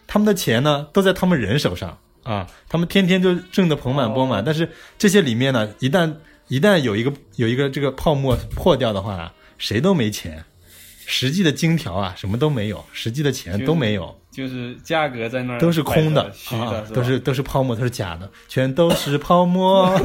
[0.08, 4.44] 他们的钱呢都在他们人手上啊，他们天天就挣得盆满钵满。
[4.44, 6.16] 但是这些里面呢，一旦
[6.48, 10.44] 一旦有一个有一个这个泡沫破掉的话，谁都没钱，
[11.06, 16.32] 实际的金条啊什么都没有，实际的钱都没有，就是价格在那儿都是空的。
[16.34, 19.86] 虚啊的，，都是都是泡沫，都是假的，全都是泡沫。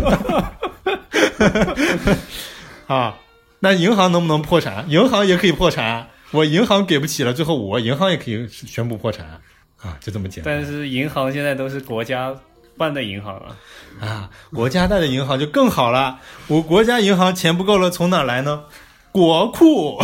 [2.87, 3.19] 啊，
[3.59, 4.89] 那银行能不能破产？
[4.89, 9.41] 银行也可以破产，我银行给不起了，最后我银行也可以宣布破产。
[9.77, 10.55] 啊，就这么简单。
[10.55, 12.35] 但是银行现在都是国家
[12.81, 13.57] 办的银行啊，
[14.01, 16.19] 啊，国家贷的银行就更好了。
[16.47, 18.65] 我国家银行钱不够了，从哪儿来呢？
[19.13, 19.99] 国库。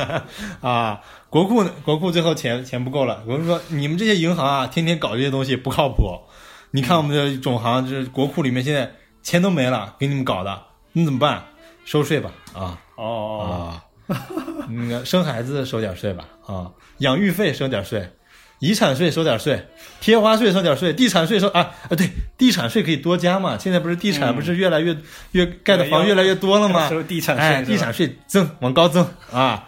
[0.62, 6.18] 啊，国库国库最后钱钱不够了，国库说你们这些银行啊，天天搞这些东西不靠谱。
[6.70, 8.90] 你看我们的总行，就是国库里面现在
[9.22, 10.58] 钱都没了，给你们搞的，
[10.92, 11.44] 你怎么办？
[11.84, 12.78] 收税吧，啊。
[12.96, 14.16] 哦，啊，
[14.70, 18.08] 那个生孩子收点税吧，啊，养育费收点税，
[18.58, 19.66] 遗产税收点税，
[20.00, 24.96] 贴花税收点税，地产税收啊啊，对，地产税可以多加嘛，现在不是地产不是越来越、
[25.32, 26.88] 越盖的房越来越多了吗？
[26.88, 29.64] 收地产税哎，地产税增往高增啊，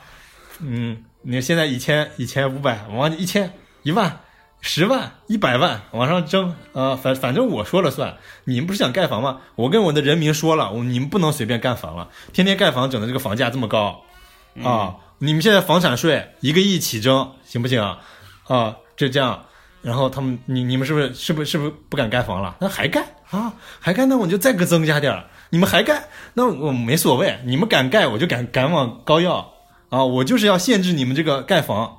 [0.60, 4.20] 嗯，你现在一千一千五百往一千一万。
[4.60, 8.16] 十万、一百万往上增，啊、反反正我说了算。
[8.42, 9.38] 你们不是想盖房吗？
[9.54, 14.02] 我跟我的人民说了，我你们不能随便盖房了，天天盖房整的这个房价这么高，
[14.64, 17.80] 啊，你们现在房产税一个亿起征，行不行？
[17.80, 18.00] 啊，
[18.48, 19.44] 啊，就这样，
[19.82, 22.56] 然后他们，你你们是不是是不是是不是不敢盖房了？
[22.60, 25.24] 那还盖啊，还盖，那我就再给增加点儿。
[25.50, 29.52] 你们还盖，那我没所谓，你们敢盖，我就敢敢往高要
[29.88, 31.94] 啊，我就是要限制你们这个盖房。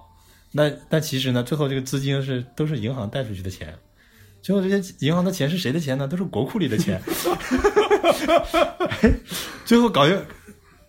[0.51, 3.73] 那但其实呢，最后这个资金是都是银行贷出去的钱，
[4.41, 6.07] 最后这些银行的钱是谁的钱呢？
[6.07, 6.99] 都是国库里的钱。
[9.65, 10.25] 最后搞个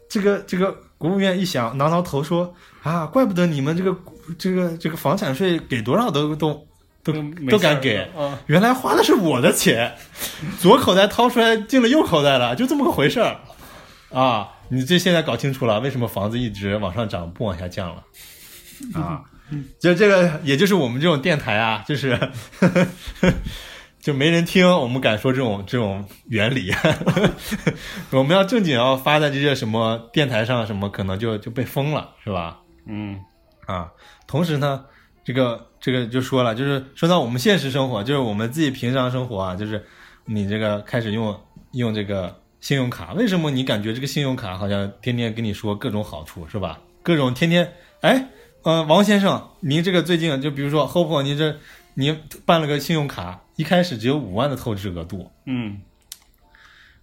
[0.09, 3.97] 这个这个国务院一想，挠挠头说啊，怪不得你们这个
[4.39, 6.67] 这个这个房产税给多少都都
[7.03, 7.13] 都
[7.51, 9.95] 都敢给，啊，原来花的是我的钱，
[10.59, 13.37] 左口袋掏出来进了右口袋了，就这么个回事儿
[14.11, 14.49] 啊！
[14.71, 18.03] 你这现在搞清楚了，为什么房子一直往上涨不往下降了
[18.95, 19.23] 啊？
[19.81, 22.17] 就这个，也就是我们这种电台啊，就是
[24.01, 26.73] 就没人听，我们敢说这种这种原理。
[28.11, 32.59] 我们要正经要发在这些什么电台上，什么可能就就被封了，是吧？
[32.91, 33.25] 嗯
[33.67, 33.93] 啊，
[34.27, 34.85] 同时呢，
[35.25, 39.85] 这个这个就说了，就是说到我们现实生活，就是我们自己平常生活啊，就是
[40.25, 41.41] 你这个开始用
[41.73, 46.81] 用这个信用卡，为什么你感觉这个信用卡好像天天跟你说各种好处是吧？
[47.03, 48.29] 各种天天哎，
[48.63, 51.57] 呃，王先生，您这个最近就比如说 Hope，您这
[51.95, 55.81] 您办了个信用卡，一开始只有五万的透支额度，嗯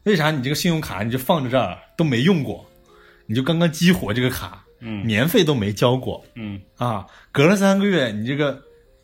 [0.03, 2.65] 为啥你这个信用卡你就放在这儿都没用过，
[3.25, 8.61] 你就刚刚激活这个卡，嗯年费都没交过，嗯啊，隔了三个月，你这个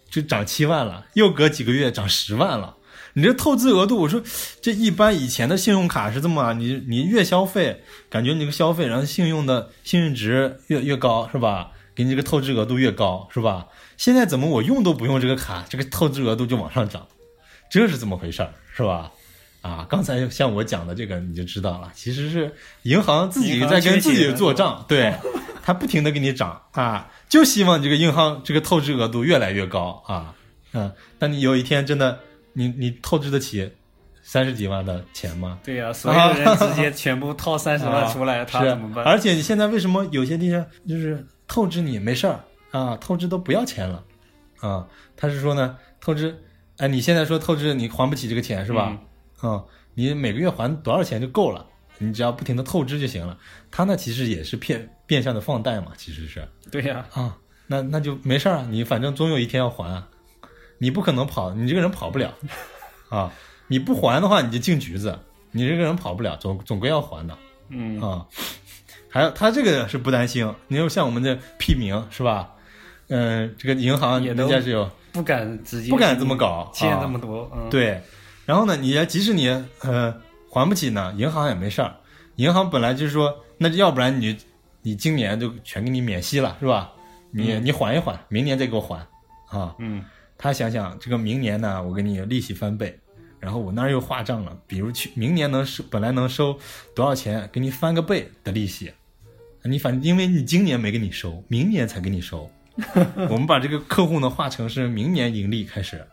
[0.09, 2.75] 就涨七万了，又隔几个月涨十万了。
[3.15, 4.21] 你这透支额度，我说
[4.59, 11.71] 这一般以前的信用卡是这么啊，你你越消费，感觉你这个消费，然后信用的信用值越越高是吧？
[11.95, 13.67] 给你这个透支额度越高是吧？
[13.97, 17.05] 现在怎么我用都不用这个卡，这个透支额度就往上涨，
[17.69, 19.11] 这是怎么回事儿是吧？
[19.61, 25.13] 啊，刚才像我讲的这个你就知道了，其实是银行自己在跟自己做账，对，
[25.65, 30.35] 它不停的给你涨啊，就希望你这个银行这个透支额度越来越高啊，
[30.73, 32.19] 嗯，那你有一天真的
[32.51, 33.71] 你你透支得起
[34.21, 35.59] 三十几万的钱吗？
[35.63, 39.05] 对呀、所有人直接全部掏三十万出来，啊他怎么办？
[39.05, 42.39] 是而且你现在为什么有些地方就是透支你没事儿
[42.71, 44.03] 啊，透支都不要钱了
[44.59, 44.85] 啊？
[45.15, 46.37] 他是说呢，透支，
[46.77, 48.97] 哎，你现在说透支你还不起这个钱是吧？
[49.41, 51.65] 嗯，你每个月还多少钱就够了，
[51.99, 53.37] 你只要不停的透支就行了。
[53.75, 56.47] 他那其实也是变变相的放贷嘛，其实是。
[56.69, 60.07] 对呀、啊，那那就没事儿啊，你反正总有一天要还啊，
[60.77, 62.31] 你不可能跑，你这个人跑不了。
[63.09, 63.33] 啊，
[63.67, 65.17] 你不还的话你就进局子，
[65.49, 67.35] 你这个人跑不了，总总归要还的。
[67.69, 67.99] 嗯。
[67.99, 68.23] 啊，
[69.09, 72.51] 还有他这个是不担心，你有像我们这屁民是吧？
[73.07, 76.99] 嗯、这个银行人家是有不敢直接不敢这么搞欠啊。
[77.01, 77.99] 这么多，嗯，对，
[78.45, 79.49] 然后呢，你即使你
[79.81, 80.13] 呃
[80.47, 81.93] 还不起呢，银行也没事儿，
[82.37, 84.37] 银行本来就是说，那要不然你
[84.81, 86.91] 你今年就全给你免息了是吧？
[87.31, 89.05] 你、你缓一缓，明年再给我还
[89.47, 89.75] 啊。
[89.79, 90.03] 嗯
[90.37, 92.99] 他想想这个明年呢，我给你利息翻倍，
[93.39, 96.59] 然后我那儿又划账了，比如去明年能收本来能收
[96.93, 98.91] 多少钱，给你翻个倍的利息，
[99.63, 102.51] 你反正因为你今年没给你收，明年才给你收。
[103.29, 106.05] 我们把这个客户呢划成是明年盈利开始，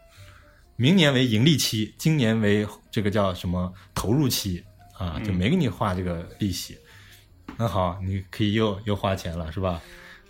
[0.77, 4.63] 明年为盈利期，今年为这个叫什么投入期
[4.97, 6.79] 啊，就没给你划这个利息。
[7.57, 9.81] 那好，你可以又又花钱了是吧？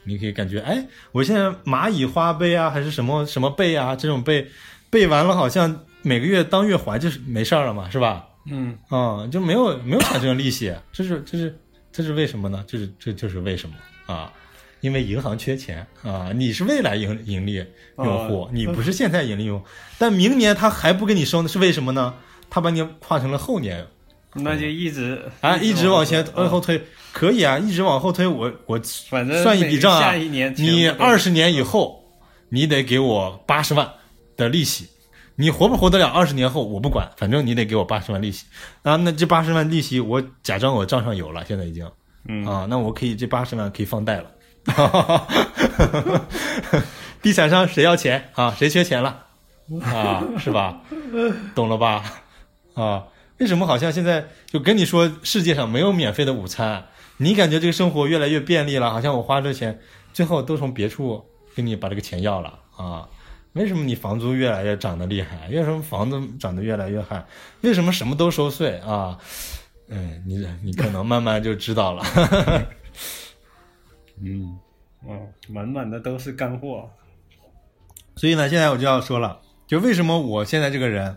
[0.02, 4.47] 你可以感觉，哎，我现在蚂蚁花呗啊，还是什么什么呗啊，这种呗
[4.88, 8.26] 背完了，好像每个月当月还就是没事儿了嘛，是吧？
[8.47, 11.59] 嗯啊、就没有没有产生利息，这是这是
[11.92, 12.64] 这是为什么呢？
[12.66, 13.76] 这是这就是为什么
[14.12, 14.32] 啊？
[14.80, 17.62] 因为银行缺钱啊，你是未来盈盈利
[17.99, 19.66] 用户，哦你不是现在盈利用户，
[19.99, 22.14] 但明年他还不给你收呢，是为什么呢？
[22.49, 23.86] 他把你划成了后年
[24.35, 26.81] 那就一直啊，一直往前嗯往后推，
[27.12, 32.05] 可以啊，一直往后推，我我反正算一笔账啊你二十年以后，
[32.49, 33.89] 你得给我八十万
[34.37, 34.89] 的利息，
[35.35, 38.47] 你活不活得了二十年后我不管，反正你得给我八十万利息
[38.83, 38.97] 啊。
[38.97, 41.91] 那这八十万利息我假装我账上有了，现在已经
[42.28, 44.31] 嗯啊，那我可以这八十万可以放贷了。
[47.22, 48.55] 地产商谁要钱啊？
[48.59, 49.24] 谁缺钱了
[49.83, 50.22] 啊？
[50.39, 50.81] 是吧？
[51.55, 52.05] 懂了吧？
[52.74, 53.05] 啊，
[53.41, 56.84] 为什么好像现在就跟你说世界上没有免费的午餐？
[57.16, 59.80] 你感觉这个生活越来越便利了，好像我花这钱，
[60.12, 61.24] 最后都从别处
[61.55, 63.09] 给你把这个钱要了啊？
[63.55, 65.49] 为什么你房租越来越涨得厉害？
[65.49, 67.24] 为什么房子涨得越来越嗨？
[67.62, 69.18] 为什么什么都收税啊？
[69.88, 72.05] 嗯，你你可能慢慢就知道了。
[74.22, 74.59] 嗯，
[75.07, 75.16] 哦，
[75.49, 76.88] 满满的都是干货。
[78.16, 81.16] 所以呢，现在我就要说了，就为什么我现在这个人，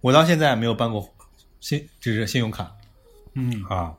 [0.00, 1.00] 我到现在没有办过
[1.60, 2.70] 信，就是信用卡
[3.34, 3.92] 嗯啊。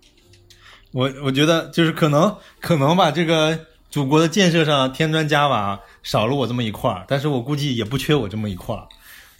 [0.91, 3.57] 我我觉得就是可能可能吧，这个
[3.89, 8.85] 祖国的建设上添砖加瓦少了我这么一块儿，但是我估计也不缺我这么一块儿。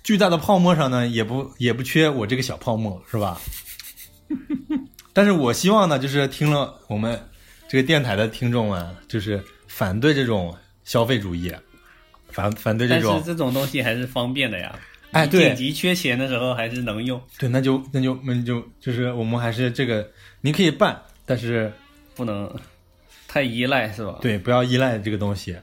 [0.03, 3.39] 巨大的泡沫上呢，也不也不缺我这个小泡沫，是吧？
[5.13, 7.21] 但是我希望呢，就是听了我们
[7.67, 10.55] 这个电台的听众们，就是反对这种
[10.85, 11.53] 消费主义，
[12.29, 14.73] 反反对这种但是这种东西还是方便的呀。
[15.11, 20.07] 哎对紧急缺钱的时候还是能用，对，那就那就那就就是我们还是这个，
[20.41, 21.71] 你可以办，但是
[22.15, 22.49] 不能
[23.27, 25.57] 太依赖，是吧？，对不要依赖这个东西。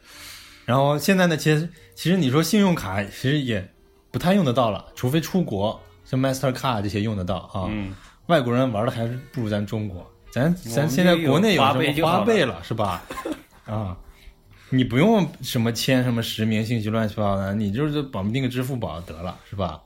[0.64, 3.66] 然后现在呢，其实其实你说信用卡其实也
[4.10, 7.66] 不太用得到了，除非出国，像 Mastercard 这些用得到啊。
[7.70, 7.94] 嗯，
[8.26, 13.02] 外国人玩的还是不如咱中国，咱咱现在国内有什么花呗了是吧？
[13.64, 13.96] 啊，
[14.70, 19.82] 你不用什么签什么实名信息乱七八糟的，你就是绑定个支付宝得了是吧？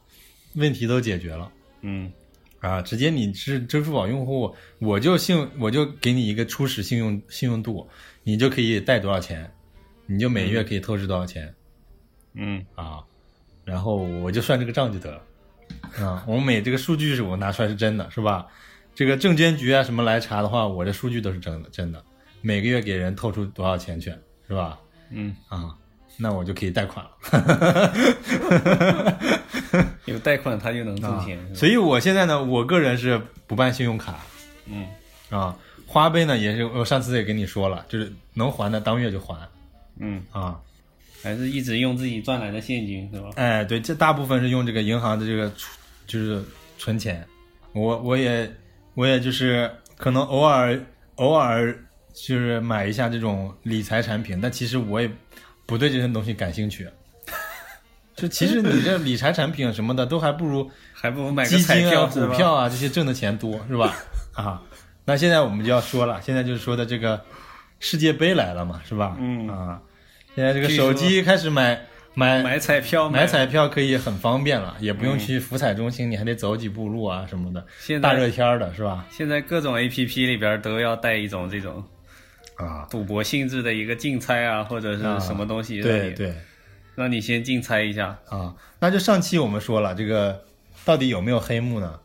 [0.55, 1.51] 问题都解决了。
[1.83, 2.13] 嗯，
[2.61, 7.89] 啊，直接你是支付宝用户，我就信我就给你一个初始信用信用度，
[8.23, 9.51] 你就可以贷多少钱，
[10.07, 11.55] 你就每月可以透支多少钱、
[12.35, 13.03] 嗯，啊，
[13.65, 15.23] 然后我就算这个账就得了
[16.05, 16.25] 啊。
[16.27, 18.47] 我每这个数据是我拿出来是真的，是吧？
[18.95, 22.05] 这个证监局啊什么来查的话，我这数据都是真的真的，
[22.43, 24.13] 每个月给人透出多少钱去，
[24.53, 24.79] 是吧？
[25.09, 25.75] 嗯，啊，
[26.19, 27.11] 那我就可以贷款了。
[30.05, 34.21] 有贷款他就能挣啊钱，所以我现在呢，我个人是不办信用卡，
[34.67, 34.87] 嗯
[35.31, 39.35] 啊，花呗呢也是，我上次也跟你说了，就是能还的当月就还
[39.99, 40.61] 嗯，啊。
[41.23, 43.31] 还是一直用自己赚来的现金，是吧？
[43.37, 45.71] 哎，对，这大部分是用这个银行的这个储，
[46.07, 46.43] 就是
[46.79, 47.27] 存钱。
[47.73, 48.53] 我我也
[48.95, 50.79] 我也就是可能偶尔
[51.15, 51.75] 偶尔
[52.13, 55.11] 就是买一下这种理财产品，但其实我也
[55.67, 56.89] 不对这些东西感兴趣。
[58.15, 63.97] 就其实你这理财产品什么的，都还不如 还不如买基金啊、票，股票啊这些挣的钱多，是吧？
[64.35, 64.63] 啊，
[65.05, 67.21] 那现在我们就要说了，现在就是说的这个
[67.81, 69.17] 世界杯来了嘛，是吧？
[69.19, 69.81] 嗯啊，
[70.35, 71.81] 现在这个手机开始买
[72.15, 77.67] 买买彩票，买彩票可以很方便了，也不用去福彩中心，你还得走几步路啊什么的。
[77.81, 79.07] 现在大热天儿的是吧？
[79.11, 81.83] 现在各种 A P P 里边都要带一种这种
[82.65, 86.35] 啊，赌博性质的一个竞猜啊，或者啊是什么东西，对对
[86.95, 88.19] 让你先竞猜一下。
[88.29, 90.43] 啊，那就上期我们说了，这个
[90.85, 91.99] 到底有没有黑幕呢？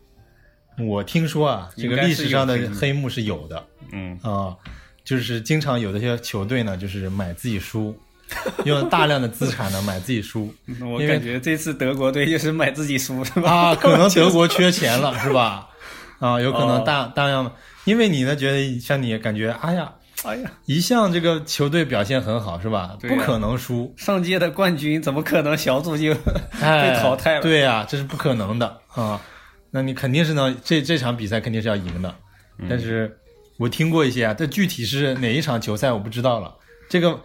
[0.80, 4.56] 我听说啊，这个历史上的黑幕是有的嗯，啊，
[5.04, 7.98] 就是经常有的些球队呢，就是买自己输，
[8.64, 13.52] 用大量的资产呢买自己输我感觉这次德国队就是买自己输，是吧？
[13.52, 15.68] 啊，可能德国缺钱了是吧？
[16.20, 17.52] 啊，有可能哦大大量，
[17.86, 19.92] 因为你呢觉得像你感觉，哎呀，
[20.24, 22.98] 哎呀，一向这个球队表现很好是吧？
[23.02, 26.12] 不可能输，上届的冠军怎么可能小组就
[26.60, 27.42] 哎，被淘汰了？
[27.42, 29.22] 对呀、这是不可能的啊。
[29.70, 32.14] 那你肯定是呢，这这场比赛肯定是要赢的。
[32.60, 33.16] 嗯但是
[33.60, 36.56] 我听过一些啊，这具体是哪一场球赛我不知道了。
[36.90, 37.20] 这个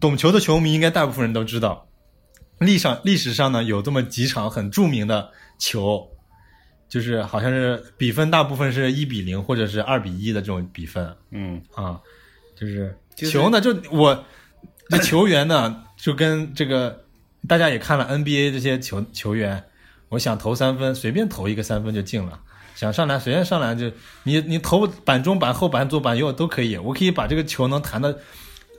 [0.00, 1.86] 懂球的球迷应该大部分人都知道，
[2.58, 6.08] 历上历史上呢有这么几场很著名的球，
[6.92, 11.16] 就是好像是比分大部分是一比零或者是二比一的这种比分。
[11.30, 11.98] 嗯，啊，
[12.54, 14.26] 就是球呢，就我
[14.90, 17.02] 这球员呢，就跟这个
[17.48, 19.64] 大家也看了 NBA 这些球球员，
[20.10, 22.38] 我想投三分，随便投一个三分就进了。
[22.74, 23.90] 想上篮随便上篮就
[24.24, 28.18] 你你投板中板后板左板右都可以，我可以把这个球能弹的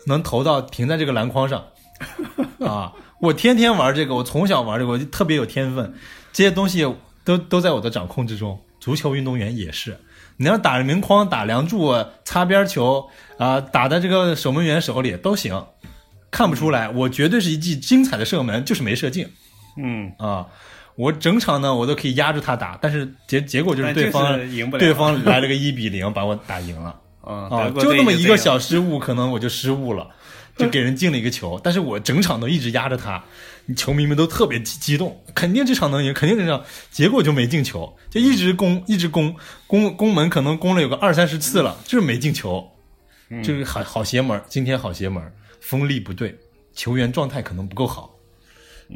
[0.05, 1.66] 能投到停在这个篮筐上
[2.64, 2.93] 啊！
[3.20, 5.91] 我天天玩这个，我从小玩这个，我就特别有天分，
[6.32, 6.86] 这些东西
[7.24, 8.59] 都都在我的掌控之中。
[8.80, 9.97] 足球运动员也是，
[10.36, 11.93] 你要打门框、打梁柱、
[12.26, 15.65] 擦边球啊、打在这个守门员手里都行，
[16.30, 16.89] 看不出来。
[16.89, 19.26] 我绝对是一记精彩的射门，就是没射进
[19.78, 20.45] 嗯，啊！
[20.95, 26.93] 我整场呢，我都可以压住他打，但是结结果就是对方是赢不了对方来了个一比零，把我打赢了。
[27.24, 30.09] 啊啊，就那么一个小失误，可能我就失误了。
[30.55, 33.24] 就给人进了一个球，但是我整场都一直压着他，
[33.76, 39.34] 球迷们都特别激激动，肯定这场能赢，肯定这场，结果就没进球，就一直攻，一直攻，
[39.68, 42.70] 攻攻门可能攻了有个二三十次了，就是没进球，
[43.43, 46.38] 就是好好邪门儿，今天好邪门儿，风力不对，
[46.74, 48.14] 球员状态可能不够好，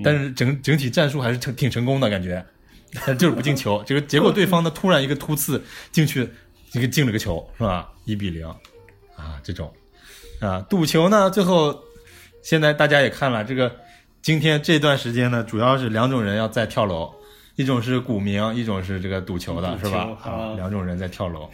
[0.03, 2.45] 但是整整体战术还是挺挺成功的感觉，
[3.05, 6.29] 但就是不进球，这 个结果对方呢突然一个突刺进去，
[6.71, 7.89] 这个进了个球是吧？
[8.03, 8.45] 一比零，
[9.15, 9.73] 啊，这种。
[10.39, 11.75] 啊赌球呢，最后
[12.43, 13.75] 现在大家也看了，这个
[14.21, 17.13] 今天这段时间呢，主要是两种人要在跳楼，
[17.55, 20.07] 一种是股民，一种是这个赌球的，球是吧？
[20.21, 21.49] 啊啊，两种人在跳楼。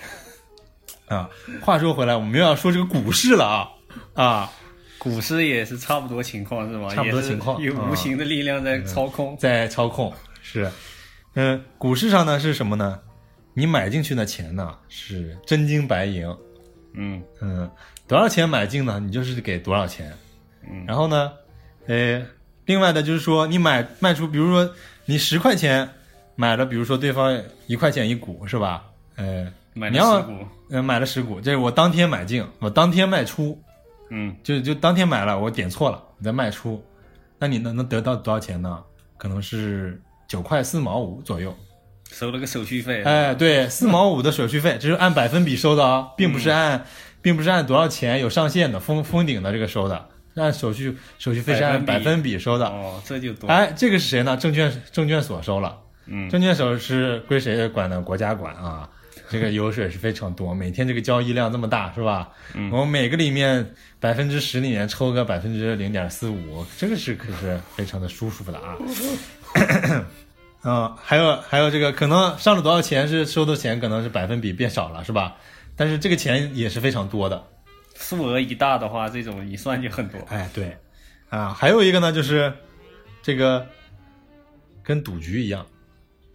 [1.07, 1.29] 啊，
[1.61, 3.69] 话说回来，我们又要说这个股市了啊
[4.13, 4.51] 啊，
[4.97, 6.89] 股市也是差不多情况是吗？
[6.89, 9.35] 差不多情况有嗯无形的力量在操控。
[9.37, 10.11] 在操控
[10.41, 10.71] 是，
[11.35, 12.99] 嗯，股市上呢是什么呢？
[13.53, 16.25] 你买进去的钱呢是真金白银，
[16.95, 17.69] 嗯嗯，
[18.07, 18.99] 多少钱买进呢？
[18.99, 20.11] 你就是给多少钱。
[20.65, 21.33] 嗯然后呢，
[21.85, 22.25] 呃，
[22.65, 24.69] 另外的就是说，你买卖出，比如说
[25.05, 25.89] 你十块钱
[26.35, 28.83] 买了，比如说对方一块钱一股是吧？
[29.15, 33.61] 呃，买了十股，呃买了十股，这是我当天买进，我当天卖出，
[34.09, 36.83] 嗯就就当天买了，我点错了，你再卖出，
[37.37, 38.83] 那你能能得到多少钱呢？
[39.17, 41.55] 可能是九块四毛五左右。
[42.11, 43.01] 收了个手续费。
[43.03, 46.85] 哎，对，四毛五的手续费，这是按百分比收的啊，并不是按，
[47.21, 52.67] 并不是按多少钱有上限的封封顶的这个收的，是按手续手续费是按百百分比分比收的。
[52.67, 53.47] 哦，这就多。
[53.47, 54.35] 哎，这个是谁呢？
[54.37, 55.77] 证券证券所收了，
[56.07, 58.01] 嗯证券所是归谁管呢？
[58.01, 58.89] 国家管啊，
[59.29, 62.29] 这个油水是非常多，每天这个交易量这么大，是吧？
[62.53, 68.75] 嗯我们每个里面百分之十里面抽个百分之零点四五，这个是可是非常的舒服的啊。
[70.63, 75.35] 嗯， 还有还有这个可能上了多少钱是收的钱可能是百分比变少了，是吧？
[75.75, 77.43] 但是这个钱也是非常多的。
[78.03, 80.19] 数额一大的话，这种一算就很多。
[80.27, 80.77] 哎，对，
[81.29, 82.53] 啊，还有一个呢，就是
[83.21, 83.65] 这个
[84.83, 85.65] 跟赌局一样，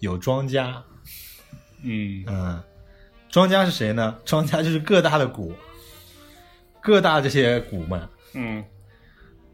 [0.01, 0.83] 有庄家，
[1.83, 2.63] 嗯嗯，
[3.29, 4.17] 庄家是谁呢？
[4.25, 5.55] 庄家就是各大的股，
[6.81, 8.65] 各大这些股们，嗯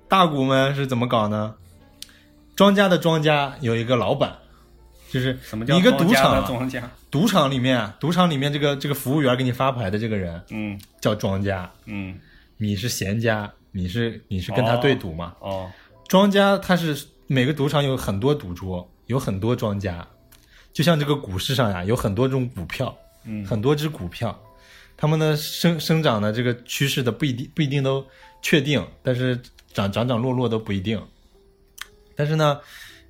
[0.08, 1.56] 大股们是怎么搞呢？
[2.54, 4.38] 庄家的庄家有一个老板，
[5.10, 6.88] 就是什么叫一个赌场啊，的庄家？
[7.14, 10.76] 赌场里面啊，赌场里面这个这个服务员给你发牌的这个人嗯。
[11.00, 12.18] 叫庄家，嗯。
[12.56, 15.32] 你是闲家，你是你是跟他对赌嘛？
[15.38, 15.70] 哦
[16.08, 20.04] 庄家他是每个赌场有很多赌桌，有很多庄家，
[20.72, 22.92] 就像这个股市上呀，有很多种股票，
[23.22, 23.46] 嗯。
[23.46, 24.36] 很多只股票，
[24.96, 28.04] 他们的生生长的这个趋势的不一定不一定都
[28.42, 29.40] 确定，但是
[29.72, 31.00] 涨涨涨落落都不一定。
[32.16, 32.58] 但是呢，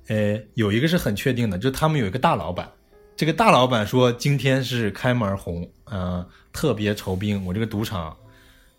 [0.09, 2.71] 呃，有一个是很确定的，就是他们有一个大老板，
[3.17, 8.15] 这个大老板说今天是开门红，呃，特别酬宾，我这个赌场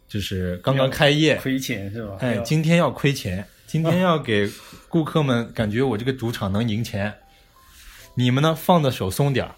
[0.07, 2.17] 就是刚刚开业，亏钱是吧？
[2.21, 4.51] 哎，今天要亏钱，今天要给
[4.89, 7.15] 顾客们感觉我这个赌场能赢钱，
[8.15, 9.55] 你们呢放的手松点儿。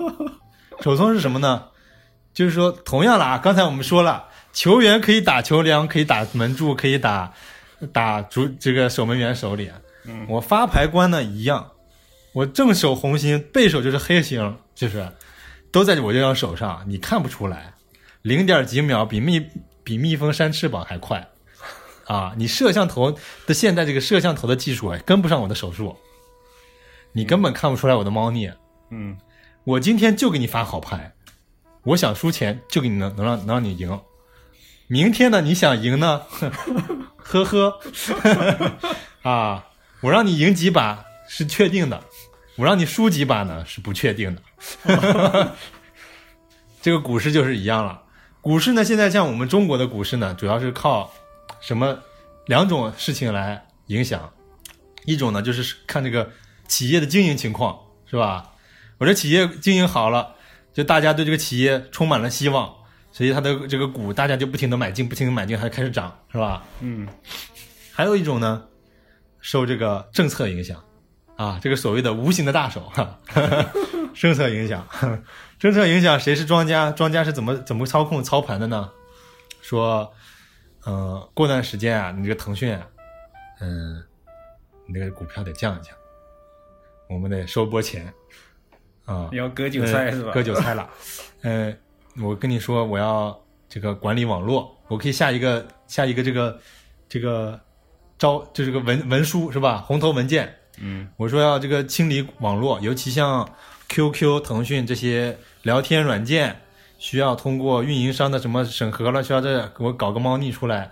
[0.82, 1.64] 手松是什么呢？
[2.34, 7.32] 就是说，同样了啊，刚才我们说了，球员可以打球梁，可以打门柱，可以打
[7.94, 9.70] 打主这个守门员手里。
[10.04, 11.72] 嗯我发牌官呢一样，
[12.36, 15.10] 我正手红心，背手就是黑星，就是
[15.72, 17.72] 都在我这张手上，你看不出来，
[18.20, 19.42] 零点几秒比蜜
[19.82, 21.26] 比蜜蜂扇翅膀还快。
[22.04, 22.34] 啊！
[22.36, 23.10] 你摄像头
[23.46, 25.96] 的现在这个摄像头的技术哎，跟不上我的手速，
[27.12, 28.52] 你根本看不出来我的猫腻。
[28.90, 29.16] 嗯。
[29.64, 31.14] 我今天就给你发好牌，
[31.84, 33.98] 我想输钱就给你能能让能让你赢，
[34.88, 36.22] 明天呢你想赢呢，
[37.16, 37.80] 呵呵，
[39.24, 39.64] 啊，
[40.02, 42.04] 我让你赢几把是确定的，
[42.56, 44.42] 我让你输几把呢是不确定的。
[46.82, 48.02] 这个股市就是一样了，
[48.40, 51.12] 股市呢现在像我们中国的股市呢，主要是靠
[51.60, 51.98] 什么
[52.46, 54.32] 两种事情来影响，
[55.04, 56.30] 一种呢就是看这个
[56.68, 57.78] 企业的经营情况，
[58.08, 58.52] 是吧？
[58.98, 60.34] 我这企业经营好了，
[60.72, 62.72] 就大家对这个企业充满了希望，
[63.12, 66.64] 所以它的这个股大家就不停的买进，不停的买进，还开始涨，是吧？
[66.80, 67.06] 嗯
[67.92, 68.62] 还有一种呢，
[69.40, 70.82] 受这个政策影响，
[71.36, 73.18] 啊，这个所谓的无形的大手哈，
[74.14, 74.86] 政策影响，
[75.58, 76.90] 政策影响谁是庄家？
[76.90, 78.90] 庄家是怎么怎么操控操盘的呢？
[79.60, 80.12] 说，
[80.84, 82.86] 呃，过段时间啊，你这个腾讯啊，
[83.60, 84.02] 嗯，
[84.86, 85.94] 你这个股票得降一降，
[87.08, 88.12] 我们得收波钱，
[89.04, 90.28] 啊，你要割韭菜是吧？
[90.28, 90.88] 呃割韭菜了。
[91.42, 91.78] 嗯，
[92.22, 96.58] 我跟你说，我要这个管理网络，我可以下一个下一个这个
[97.08, 97.60] 这个
[98.16, 99.78] 招，就这个文文书是吧？
[99.78, 103.48] 红头文件，嗯我说要这个清理网络，尤其像
[103.88, 106.60] QQ、腾讯这些聊天软件，
[106.98, 110.90] 需要通过运营商的什么审核了，需要这给我搞个猫腻出来。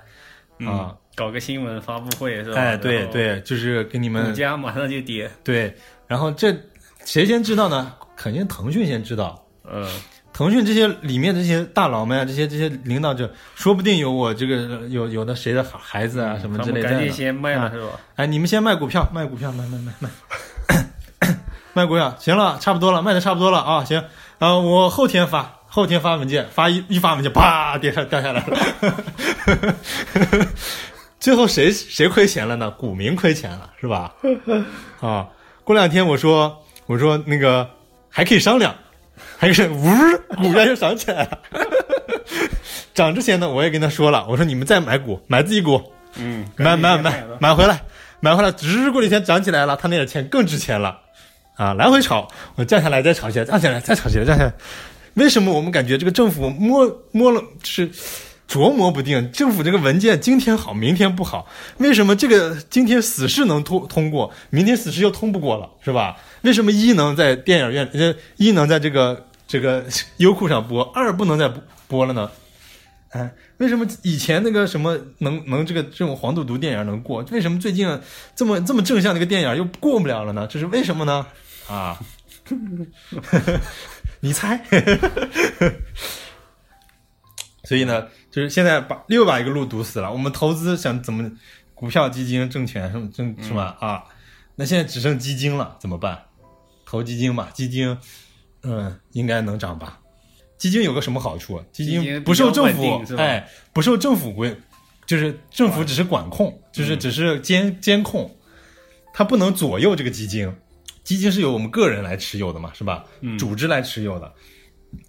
[0.67, 0.97] 啊。
[1.17, 2.61] 搞个新闻发布会是吧？
[2.61, 5.31] 哎，对，对，就是给你们股们价马上就跌。
[5.45, 5.73] 对，
[6.09, 6.53] 然后这
[7.05, 7.95] 谁先知道呢？
[8.17, 9.47] 肯定腾讯先知道。
[9.63, 9.89] 嗯，
[10.35, 14.57] 腾讯这些里面这些大佬们啊，这些这些领导者，说不定有我这个
[14.89, 16.89] 有有的谁的孩子啊什么之类的。
[16.89, 17.91] 们赶紧先卖啊了是吧？
[18.17, 20.11] 哎，你们先卖股票，卖股票，卖卖卖卖，
[21.73, 24.03] 卖股票，行了，差不多了，卖的差不多了啊，行，
[24.41, 28.57] 啊、我后天发，后天发文件，发一一发文件，啪，跌下掉下来了。
[31.21, 32.71] 最后谁谁亏钱了呢？
[32.73, 34.13] 股民亏钱了，是吧？
[35.01, 35.29] 啊，
[35.63, 37.71] 过两天我说我说那个
[38.11, 38.75] 还可以商量，
[39.37, 39.87] 还是呜，
[40.37, 41.39] 股价就涨起来了。
[42.95, 45.83] 涨之前呢，我也跟他说了，我说你们再买股，买自己股，
[46.17, 47.83] 嗯，买买买买回来，
[48.21, 50.99] 买回来，直过几天涨起来了，他那点钱更值钱了，
[51.57, 54.53] 啊，来回炒，我降下来再炒起来，降下来再炒起来，降下来。
[55.15, 57.91] 为什么我们感觉这个政府摸摸了是
[58.49, 59.31] 琢磨不定？
[59.33, 61.47] 政府这个文件今天好，明天不好，
[61.79, 66.17] 为什么这个今天死士能通通过，明天死士又通不过了，是吧？
[66.45, 69.85] 为什么一能在电影院，呃，一能在这个这个
[70.19, 72.31] 优酷上播，二不能再播播了呢？
[73.11, 77.23] 哎，为什么以前那个什么能能这个这种黄赌毒电影能过？
[77.31, 77.89] 为什么最近
[78.35, 80.47] 这么这么正向的一个电影又过不了了呢？
[80.49, 81.25] 这是为什么呢？
[81.69, 81.99] 啊，
[84.21, 84.63] 你猜？
[87.65, 90.13] 所以呢，就是现在把又把一个路堵死了。
[90.13, 91.31] 我们投资想怎么
[91.73, 93.77] 股票、基金、证券什么证是吧？
[93.81, 94.05] 啊，
[94.57, 96.25] 那现在只剩基金了，怎么办？
[96.85, 97.97] 投基金吧，基金，
[98.63, 100.01] 嗯，应该能涨吧？
[100.57, 101.63] 基金有个什么好处？
[101.73, 104.57] 基基金金不受政府哎，不受政府规，
[105.05, 108.31] 就是政府只是管控，就是只是监监控，
[109.13, 110.51] 它不能左右这个基金。
[111.03, 113.05] 基金是由我们个人来持有的嘛，是吧？
[113.21, 114.33] 嗯组织来持有的，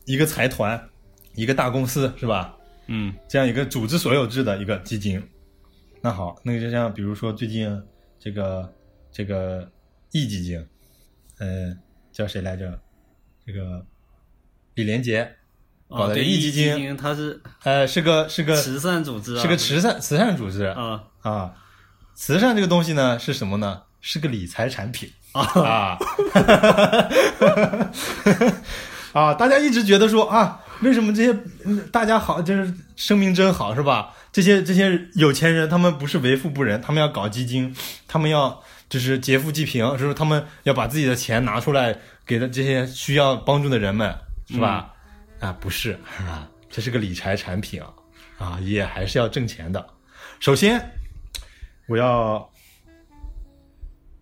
[0.03, 0.89] 一个财团，
[1.36, 2.53] 一个大公司，是吧？
[2.88, 5.23] 嗯这样一个组织所有制的一个基金。
[6.01, 7.82] 那好，那个就像比如说最近
[8.19, 8.69] 这个
[9.09, 9.71] 这个
[10.11, 10.63] E 基金，
[11.39, 11.75] 呃，
[12.11, 12.79] 叫谁来着？
[13.45, 13.86] 这个
[14.73, 15.36] 李连杰
[15.88, 21.53] 搞哦，的对 E 基基金，他是呃，是个是个慈善组织啊，是个慈善慈善组织啊，啊。
[22.15, 23.83] 慈善这个东西呢是什么呢？
[23.99, 25.97] 是个理财产品 啊
[29.13, 29.33] 啊！
[29.33, 34.13] 大家一直觉得说啊，为什么这些嗯大家好，就是生命真好是吧？
[34.31, 37.75] 这些这些有钱人，他们不是为富不仁，他们要搞基金，
[38.07, 40.13] 他们要就是劫富济贫，就是？
[40.13, 44.15] 他们要把自己的钱拿出来给的这些需要帮助的人们，
[44.47, 44.93] 是吧？
[45.39, 47.93] 啊，不是啊，这是个理财产品啊，
[48.38, 49.86] 啊，也还是要挣钱的。
[50.39, 50.91] 首先，
[51.88, 52.49] 我要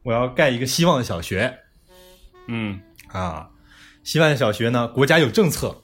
[0.03, 1.59] 我要盖一个希望小学
[2.47, 3.49] 嗯，啊，
[4.03, 5.82] 希望小学呢，国家有政策，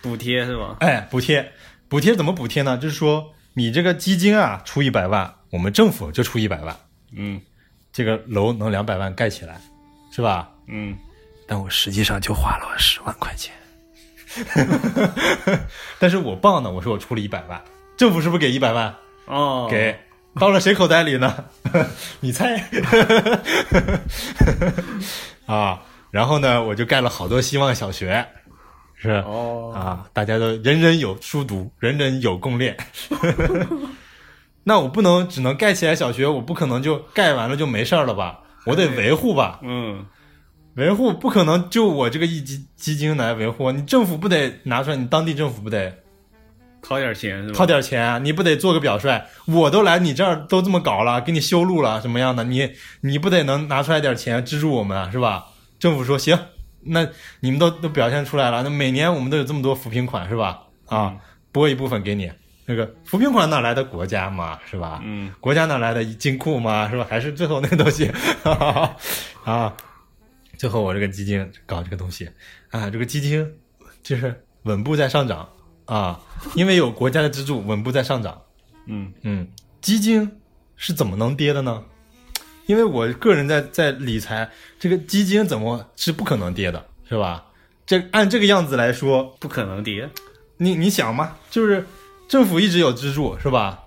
[0.00, 0.76] 补贴是吧？
[0.80, 1.52] 哎，补贴，
[1.88, 2.78] 补贴怎么补贴呢？
[2.78, 6.76] 就是说你这个基金啊出一百万，我们政府就出一百万，
[7.12, 7.40] 嗯
[7.92, 9.60] 这个楼能两百万盖起来，
[10.10, 10.48] 是吧？
[10.66, 10.96] 嗯，
[11.46, 13.52] 但我实际上就花了十万块钱，
[15.98, 17.62] 但是我报呢，我说我出了一百万，
[17.96, 18.94] 政府是不是给一百万？
[19.26, 19.94] 哦，给，
[20.36, 21.44] 到了谁口袋里呢？
[22.20, 22.56] 你猜？
[25.46, 28.26] 啊，然后呢，我就盖了好多希望小学，
[28.96, 32.76] 是哦，啊，大家都人人有书读，人人有共练。
[34.64, 38.40] 那我不能只能盖起来小学，我不可能就盖完了就没事儿了吧？
[38.64, 40.06] 我得维护吧，嗯，
[40.74, 45.92] 维护不可能就我这个一基基金来维护，你政府不得拿出来，你当地政府不得
[46.80, 47.54] 掏点钱是吧？
[47.58, 49.20] 掏点钱啊，你不得做个表率？
[49.46, 52.44] 我都来你这儿都这么搞了，给你修路了，什么样的？
[52.44, 55.46] 你你不得能拿出来点钱资助我们啊，是吧？
[55.80, 56.38] 政府说行，
[56.84, 57.08] 那
[57.40, 60.60] 你们都都表现出来了，那每年我们都有这么多扶贫款，是吧？
[60.86, 61.16] 啊，
[61.50, 62.30] 拨一部分给你。
[62.64, 65.00] 那个扶贫款哪来的国家嘛，是吧？
[65.04, 67.06] 嗯，国家哪来的金库嘛，是吧？
[67.08, 68.10] 还是最后那个东西
[69.44, 69.74] 啊？
[70.56, 72.28] 最后我这个基金搞这个东西
[72.70, 73.52] 啊，这个基金
[74.02, 75.48] 就是稳步在上涨
[75.86, 76.20] 啊，
[76.54, 78.40] 因为有国家的资助，稳步在上涨。
[78.86, 79.48] 嗯嗯，
[79.80, 80.30] 基金
[80.76, 81.82] 是怎么能跌的呢？
[82.66, 84.48] 因为我个人在在理财，
[84.78, 87.44] 这个基金怎么是不可能跌的，是吧？
[87.84, 90.08] 这按这个样子来说，不可能跌，
[90.58, 91.84] 你你想嘛，就是
[92.32, 93.78] 政府一直有资助，是吧？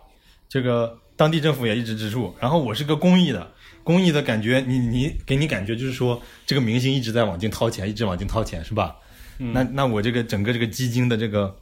[0.48, 3.52] 这个当地政府也一直资助，然后我是个公益的，
[3.84, 8.98] 公益的感觉，你你给你感觉就是说，这个明星一直在往进掏钱，一直往进掏钱，是吧？
[9.40, 11.58] 那那我这个整个这个基金的这个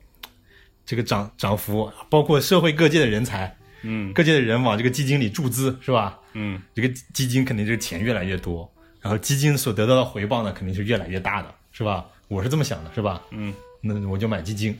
[0.85, 6.19] 这个涨涨幅，包括社会各界的人才，嗯各界的人往这个基金里注资，是吧？
[6.33, 8.69] 嗯这个基金肯定这个钱越来越多，
[8.99, 12.05] 然后基金所得到的回报呢，肯定是越来越大的，是吧？
[12.27, 13.21] 我是这么想的，是吧？
[13.31, 14.77] 嗯，那我就买基金，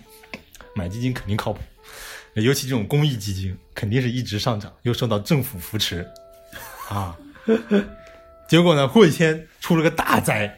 [0.75, 1.61] 买基金肯定靠谱。
[2.41, 6.07] 尤其这种公益基金，肯定是一直上涨，又受到政府扶持，
[6.89, 7.15] 啊，
[8.47, 10.57] 结果呢，过几天出了个大灾，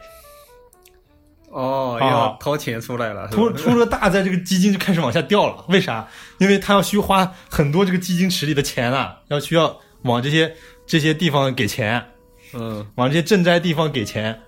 [1.49, 5.65] 哦，啊要掏钱出来了，出出了个大灾，这个基金就开始往下掉了。
[5.67, 6.07] 为啥？
[6.37, 10.55] 因为他要需花很多这个基金池里的钱啊，要需要往这些
[10.85, 12.03] 这些地方给钱，
[12.53, 14.39] 嗯往这些赈灾地方给钱，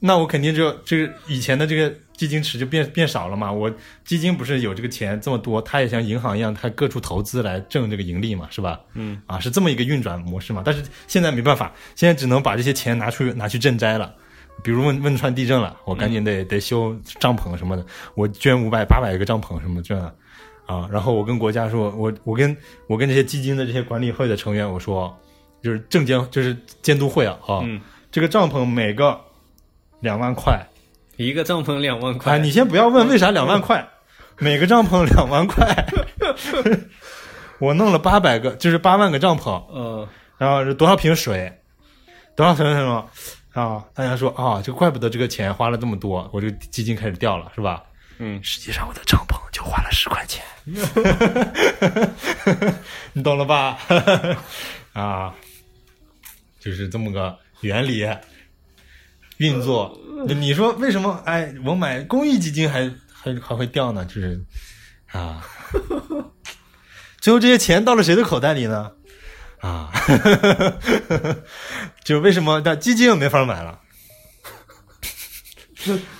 [0.00, 3.50] 那我肯定就这个以前的这个基金池就变变少了嘛。
[3.52, 3.72] 我
[4.04, 8.80] 基金不是有这个钱这么多，它也像银行一样，它各处投资来挣这个盈利嘛，是吧？
[8.94, 10.62] 嗯啊，是这么一个运转模式嘛。
[10.64, 14.14] 但是现在没办法，现在只能把这些钱拿出拿去赈灾了。
[14.60, 17.86] 比如汶汶川地震了，我赶紧得、得修帐篷什么的，
[18.16, 20.12] 我捐五百八百个帐篷什么这样
[20.66, 20.88] 啊。
[20.90, 22.56] 然后我跟国家说，我我跟
[22.88, 25.16] 我跟这些基金的这些管理会的成员我说，
[25.62, 27.80] 就是证监就是监督会啊啊，嗯，
[28.10, 29.16] 这个帐篷每个
[30.00, 30.66] 两万块，
[31.16, 33.86] 一个帐篷两万啊，块，你先不要问为啥两万块，
[34.38, 35.86] 每个帐篷两万块，
[37.58, 40.08] 我弄了八百个，就是八万个帐篷，嗯。
[40.38, 41.52] 然后是多少瓶水，
[42.36, 43.04] 多少瓶什么
[43.52, 43.84] 啊？
[43.92, 47.82] 大家说啊，就怪不得这个钱花了这么多，我这个基金开始掉了，是吧？
[48.18, 50.44] 嗯，实际上我的帐篷就花了十块钱，
[53.12, 53.76] 你懂了吧？
[54.94, 55.34] 啊，
[56.60, 58.08] 就是这么个原理
[59.38, 59.98] 运作。
[60.26, 61.22] 你说为什么？
[61.24, 64.04] 哎，我买公益基金还还还会掉呢？
[64.04, 64.40] 就是
[65.12, 65.42] 啊，
[67.20, 68.92] 最后这些钱到了谁的口袋里呢？
[69.60, 69.90] 啊，
[72.04, 73.80] 就为什么但基金又没法买了？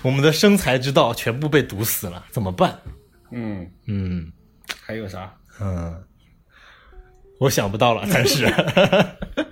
[0.03, 2.81] 我们的生财之道全部被堵死了，怎么办？
[3.31, 4.33] 嗯，嗯
[4.81, 5.33] 还有啥？
[5.61, 6.03] 嗯，
[7.39, 8.47] 我想不到了，但是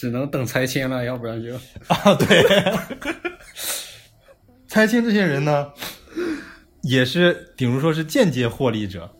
[0.00, 1.54] 只能等拆迁了，要不然就
[1.88, 2.42] 啊，对，
[4.66, 5.70] 拆迁这些人呢，
[6.80, 9.14] 也是，比如说是间接获利者。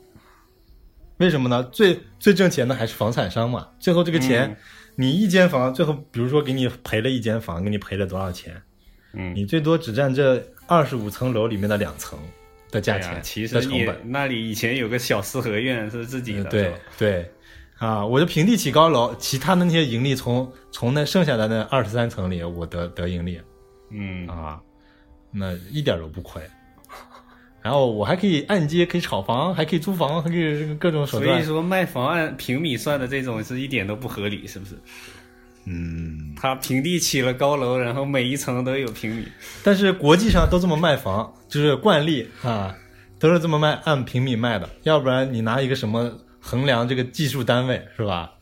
[1.18, 1.62] 为什么呢？
[1.64, 3.68] 最最挣钱的还是房产商嘛。
[3.78, 4.57] 最后这个钱，嗯
[4.97, 8.57] 你一间房，最后比如说给你赔了一间房，给你赔了多少钱？
[9.12, 12.18] 嗯，你最多只占这二十五层楼里面的两层
[12.70, 14.01] 的价钱，其实本。
[14.05, 17.31] 那里以前有个小四合院是自己的，对对，
[17.81, 23.41] 啊，我就平地起高楼，其他的那些盈利从从那剩下的那二十三层里，我得得盈利
[23.91, 24.61] 嗯啊，
[25.33, 26.43] 那一点都不亏。
[27.62, 31.45] 然后我还可以按揭，可以炒房，还可以租房，还可以这个各种手段所以。
[31.45, 34.74] 说卖房按平米算的这种是一点都不合理，是不是？
[35.64, 39.26] 嗯，他平地起了高楼，然后每一层都有平米，
[39.64, 42.74] 但是国际上都这么卖房，就是惯例啊，
[43.18, 44.68] 都是这么卖，按平米卖的。
[44.83, 46.11] 要不然你拿一个什么
[46.41, 48.32] 衡量这个技术单位是吧？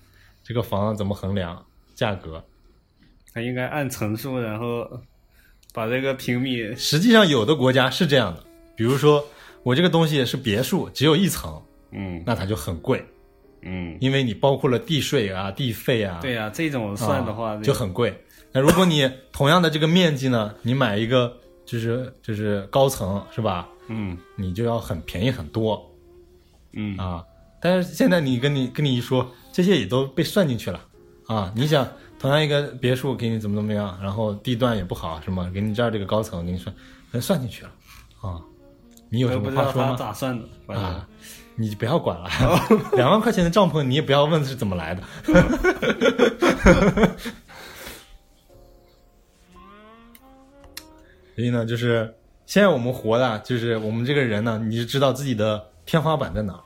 [0.43, 2.43] 这个房怎么衡量价格？
[3.35, 4.89] 它应该按层数，然后
[5.75, 8.43] 把这个平米，实际上有的国家是这样的，
[8.75, 9.25] 比如说
[9.63, 13.05] 我这个东西是别墅，只有一层，嗯那它就很贵，
[13.61, 18.17] 嗯，因为你包括了地税啊、地费啊，对呀、这种算的话、啊就很贵。
[18.51, 21.37] 那如果你同样的这个面积呢，你买一个
[21.67, 23.69] 就是就是高层是吧？
[23.89, 25.95] 嗯你就要很便宜很多
[26.73, 27.23] 嗯啊。
[27.61, 30.81] 但是现在你跟你跟你一说，这些也都被算进去了
[31.27, 31.53] 啊。
[31.57, 31.87] 你想
[32.19, 36.75] 同样一个别墅给你怎么怎么样，然后地段也不好，什么给你这儿这个高层给你算，
[37.13, 37.71] 全算进去了
[38.21, 38.41] 啊。
[39.11, 39.97] 你有什么话说吗？
[39.99, 41.09] 咋算的，啊，
[41.57, 42.29] 你不要管了，
[42.95, 45.03] 两万块钱的帐篷你也不要问是怎么来的。
[51.35, 52.15] 所以呢，就是
[52.47, 56.61] 现在我们活的，就是我们这个人呢，你就知道自己的天花板在哪儿。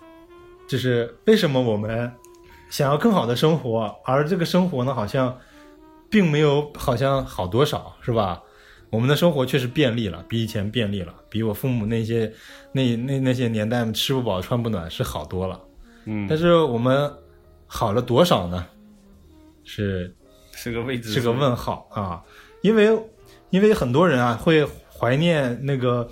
[0.72, 2.10] 就是为什么我们
[2.70, 5.38] 想要更好的生活，而这个生活呢，好像
[6.08, 8.42] 并没有好像好多少，是吧？
[8.88, 12.32] 我们的生活确实便利了，比以前便利了，比我父母那些
[12.72, 15.60] 那那那些年代吃不饱穿不暖是好多了。
[16.06, 17.12] 嗯，但是我们
[17.66, 18.66] 好了多少呢？
[19.64, 20.16] 是
[20.52, 22.22] 是个未知，是个问号啊，
[22.62, 22.98] 因为
[23.50, 26.08] 因为很多人啊会怀念那个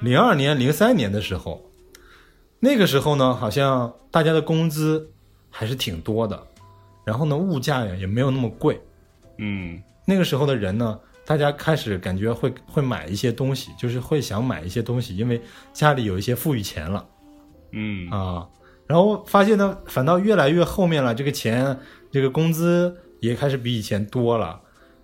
[0.00, 1.64] 零二年、零三年的时候，
[2.60, 5.10] 那个时候呢，好像大家的工资
[5.48, 6.46] 还是挺多的，
[7.04, 8.80] 然后呢，物价呀也没有那么贵。
[9.38, 15.40] 嗯那个时候的人呢，大家开始感觉会会买一些东西，就是会想买一些东西，因为
[15.72, 17.06] 家里有一些富裕钱了。
[17.72, 18.46] 嗯啊，
[18.86, 21.78] 然后发现呢，反倒越来越后面了，这个钱，
[22.10, 24.60] 这个工资也开始比以前多了，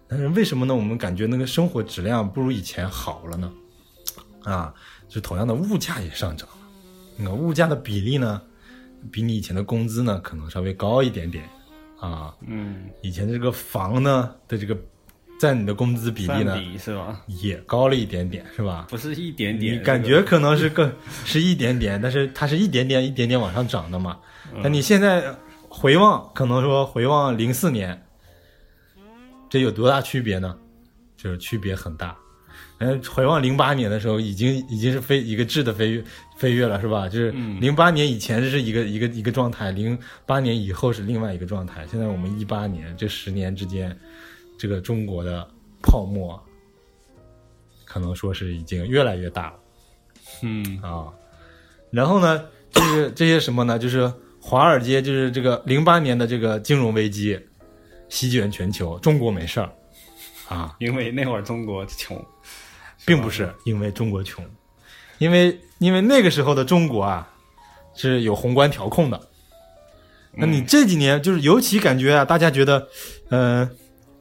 [0.07, 0.75] 但是为什么呢？
[0.75, 3.53] 我们感觉那个生活质量不如以前好了呢？
[4.43, 4.75] 啊，
[5.09, 6.56] 就同样的物价也上涨了，
[7.17, 8.41] 那个物价的比例呢，
[9.11, 11.45] 比你以前的工资呢可能稍微高一点点
[11.99, 12.35] 啊。
[12.47, 14.77] 嗯以前这个房呢的这个
[15.39, 17.23] 占你的工资比例呢比是吧？
[17.27, 18.87] 也高了一点点，是吧？
[18.89, 20.91] 不是一点点，你感觉可能是更
[21.25, 24.19] 是一点点，但是它是一点点一点点往上涨的嘛。
[24.63, 25.35] 那你现在
[25.69, 28.01] 回望，可能说回望零四年，
[29.51, 30.57] 这有多大区别呢？
[31.17, 32.17] 就是区别很大。
[32.79, 36.05] 嗯，回望零八年的时候，已经已经是飞一个质的飞跃
[36.37, 37.09] 飞跃了，是吧？
[37.09, 41.87] 就是嗯零八年以前是一个一个一个状态，零八年以后是另外一个状态。
[41.91, 43.97] 现在我们一八年这十年之间，
[44.59, 45.49] 这个中国的
[45.83, 46.39] 泡沫，
[47.85, 49.59] 可能说是已经越来越大了。
[50.43, 51.09] 嗯啊。
[51.91, 53.79] 然后呢，就是这些什么呢？
[53.79, 57.41] 就是华尔街，就是这个零八年的这个金融危机
[58.11, 59.73] 席卷全球，中国没事儿
[60.49, 62.23] 啊，因为那会儿中国穷，
[63.07, 64.45] 并不是因为中国穷，
[65.19, 67.27] 因为因为那个时候的中国啊
[67.95, 69.19] 是有宏观调控的。
[70.39, 72.87] 那你这几年就是尤其感觉啊，大家觉得，
[73.31, 73.67] 呃，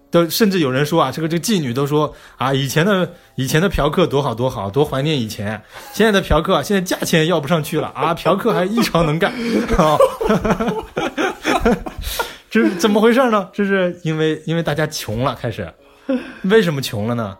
[0.09, 5.61] 都甚至有人说啊，这个这个妓女都说啊，以前的以前的嫖客多好多好，多怀念以前。
[5.91, 9.33] 现在的嫖客啊，现在价钱也要不上去了啊，嫖客还异常能干
[9.77, 9.97] 啊。
[12.49, 13.49] 这是怎么回事呢？
[13.51, 15.69] 这是因为因为大家穷了，开始
[16.43, 17.37] 为什么穷了呢？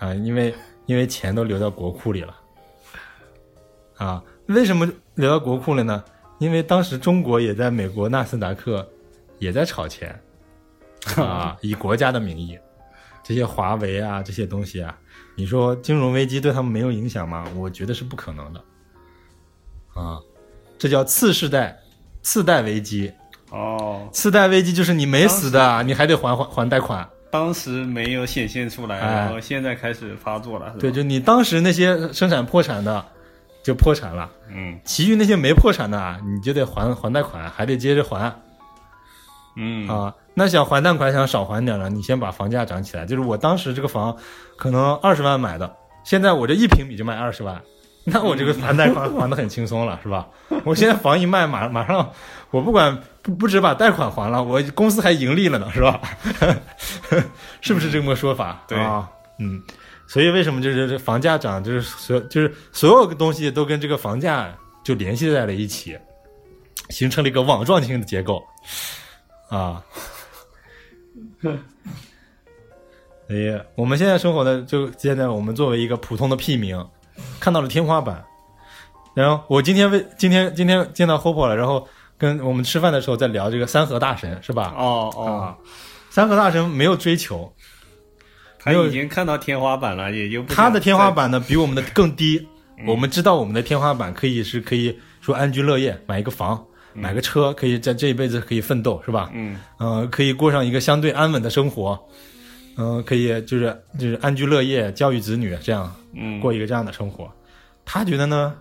[0.00, 0.52] 啊，因为
[0.90, 2.36] 因为钱都流到国库里了。
[3.96, 6.02] 啊，为什么流到国库了呢？
[6.40, 8.84] 因为当时中国也在美国纳斯达克
[9.38, 10.20] 也在炒钱，
[11.16, 12.58] 啊， 以国家的名义，
[13.22, 14.98] 这些华为啊这些东西啊，
[15.36, 17.46] 你说金融危机对他们没有影响吗？
[17.54, 18.64] 我觉得是不可能的，
[19.94, 20.18] 啊，
[20.76, 21.78] 这叫次世代
[22.20, 23.12] 次贷危机。
[23.50, 27.08] 哦，次贷危机就是你没死的，你还得还还还贷款。
[27.30, 29.14] 当时没有显现出来，哎。
[29.14, 33.04] 然后现在开始发作了，对，就你当时那些生产破产的
[33.62, 34.78] 就破产了，嗯。
[34.84, 38.34] 其余那些没破产的啊，你就得还还贷款，还得接着还。
[39.56, 39.88] 嗯。
[39.88, 43.06] 啊，那想还贷款想少还点了，你先把房价涨起来。
[43.06, 44.16] 就是我当时这个房
[44.56, 45.72] 可能二十万买的，
[46.04, 47.60] 现在我这一平米就卖二十万，
[48.12, 50.26] 那我这个还贷款还的很轻松了，是吧？
[50.64, 52.10] 我现在房一卖，马马上
[52.50, 56.00] 我不管不不止把贷款还了，我公司还盈利了呢，是吧？
[57.60, 58.62] 是不是这么个说法？
[58.66, 59.08] 对啊，
[59.38, 59.62] 嗯。
[60.06, 64.52] 所以为什么就是这房价涨，就是所就是所有的东西都跟这个房价
[64.82, 65.96] 就联系在了一起，
[66.88, 68.42] 形成了一个网状性的结构。
[69.48, 69.80] 啊，
[73.30, 76.76] 哎呀我们现在生活的就现在我们作为一个普通的屁民，
[77.38, 78.24] 看到了天花板。
[79.14, 84.72] 然后我今天为今天今天见到 Hopo 了，然后跟我们吃饭的时候在聊这个三和大神是吧？
[84.76, 85.56] 哦哦，啊，
[86.10, 87.52] 三和大神没有追求，
[88.58, 92.46] 他已经看到天花板了，也就他的天花板呢比我们的更低。
[92.86, 96.64] 我们知道我们的天花板可以是可以说安居乐业，买一个房，
[96.94, 99.28] 买个车，可以在这一辈子可以奋斗，是吧？
[99.34, 101.98] 嗯呃，可以过上一个相对安稳的生活，
[102.78, 107.30] 嗯、可以就是就是安居乐业，教育子女，这样嗯过一个这样的生活。
[107.84, 108.54] 他觉得呢，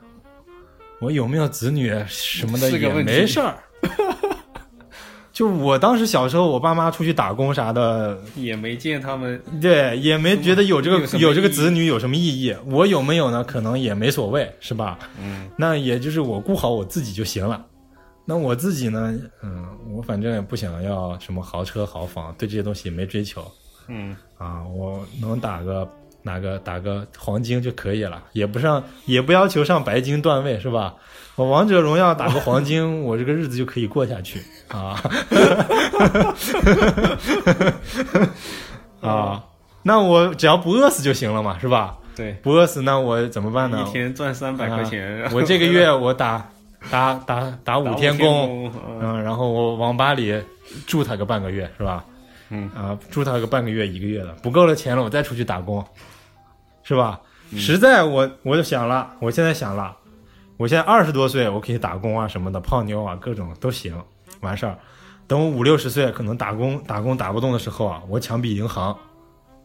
[1.00, 3.58] 我有没有子女什么的也没事儿。
[5.32, 12.54] 就我当时小时候，我爸妈出去打工啥的，也没见他们对，也没觉得有这个有有这个子女有什么意义。
[12.66, 13.42] 我有没有呢？
[13.44, 15.00] 可能也没所谓，是吧？
[15.18, 17.66] 嗯那也就是我顾好我自己就行了。
[18.26, 19.18] 那我自己呢？
[19.42, 23.50] 嗯，我反正也不想要什么豪车豪房，对这些东西也没追求
[23.88, 24.64] 嗯啊。
[24.66, 25.90] 我能打个
[26.24, 30.94] 哪个打个黄金就可以了，也不上也不要求上白金段位，是吧？
[31.36, 35.02] 我王者荣耀打个黄金， 我这个日子就可以过下去啊。
[39.02, 39.44] 啊，
[39.84, 41.96] 那我只要不饿死就行了嘛，是吧？
[42.16, 43.86] 对，不饿死，那我怎么办呢？
[43.88, 46.46] 一天赚三百块钱，啊我这个月 我打
[46.92, 48.70] 打打打打五天工，
[49.02, 50.38] 嗯，然后我网吧里
[50.86, 52.04] 住他个半个月，是吧？
[52.50, 55.84] 嗯啊，住他个半个月一个月的，不够了钱了，我再出去打工，
[56.84, 57.20] 是吧？
[57.56, 59.96] 实在我我就想了，我现在想了，
[60.58, 63.96] 我现在二十多岁，我可以打工啊什么的，泡妞啊各种都行，
[64.42, 64.78] 完事儿。
[65.28, 68.98] 等我五六十岁，可能打工打工打不动的时候啊，我抢笔银行，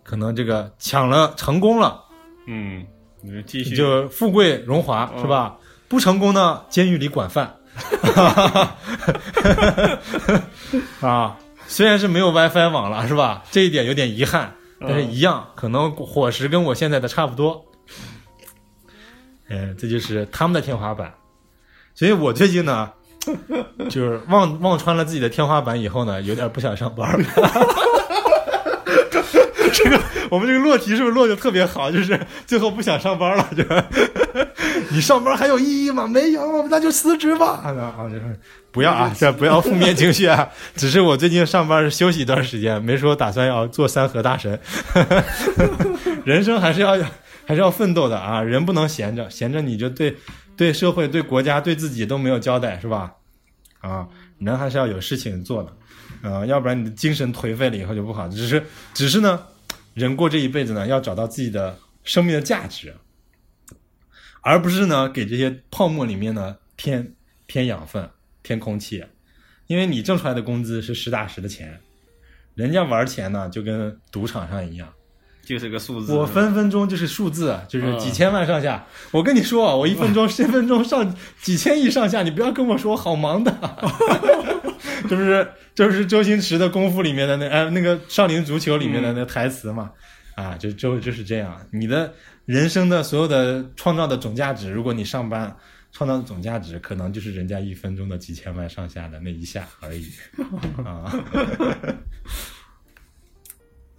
[0.03, 2.03] 可能这个抢了成功了，
[2.47, 2.87] 嗯，
[3.23, 5.57] 你就继续就富贵荣华嗯是吧？
[5.89, 7.55] 不成功呢，监狱里管饭。
[11.01, 13.43] 啊，虽然是没有 WiFi 网了，是吧？
[13.51, 17.65] 这一点有点遗憾，但是一样，可能伙食跟我现在的差不多。
[19.49, 21.13] 嗯，这就是他们的天花板。
[21.95, 22.91] 所以我最近呢，
[23.91, 27.29] 就是望望穿了自己的天花板以后呢，有点不想上班了。
[29.85, 31.91] 这个我们这个落题是不是落的特别好？
[31.93, 34.49] 就是最后不想上班了，就是
[34.89, 36.07] 你上班还有意义吗？
[36.07, 37.61] 没有，那就辞职吧。
[37.63, 38.41] 啊，就是
[38.73, 40.49] 不要啊，这 不要负面情绪啊。
[40.75, 44.59] 只是我最近上班是休息一段时间，没说打算要做三和大神。
[46.25, 46.97] 人生还是要
[47.45, 50.17] 还是要奋斗的啊，人不能闲着，闲着你就对
[50.57, 53.13] 对社会、对国家、对自己都没有交代，是吧？
[53.81, 54.09] 啊，
[54.39, 55.71] 人还是要有事情做的。
[56.23, 58.27] 啊、要不然你的精神颓废了以后就不好。
[58.29, 58.65] 只是，
[58.95, 59.39] 只是呢，
[59.95, 62.95] 人过这一辈子呢，要找到自己的生命的价值，
[64.43, 67.15] 而不是呢给这些泡沫里面呢添
[67.47, 68.11] 添养分、
[68.43, 69.05] 添空气。
[69.67, 71.81] 因为你挣出来的工资是实打实的钱，
[72.55, 74.93] 人家玩钱呢就跟赌场上一样，
[75.43, 76.13] 就是个数字。
[76.13, 78.85] 我分分钟就是数字，就是几千万上下。
[79.11, 83.51] 我跟你说啊，我一分钟、十分钟上几千亿上下，你不要跟我说我好忙的。
[85.09, 89.91] 这不是就是周星驰的功夫里面的那哎那个少林足球里面的那台词嘛？
[90.35, 91.61] 啊，就就就是这样。
[91.71, 92.13] 你的
[92.45, 95.57] 人生的所有的创造的总价值，如果你上班
[95.93, 100.11] 创造的总价值，可能就是人家一分钟的几千万上下的那一下而已。
[100.85, 101.13] 啊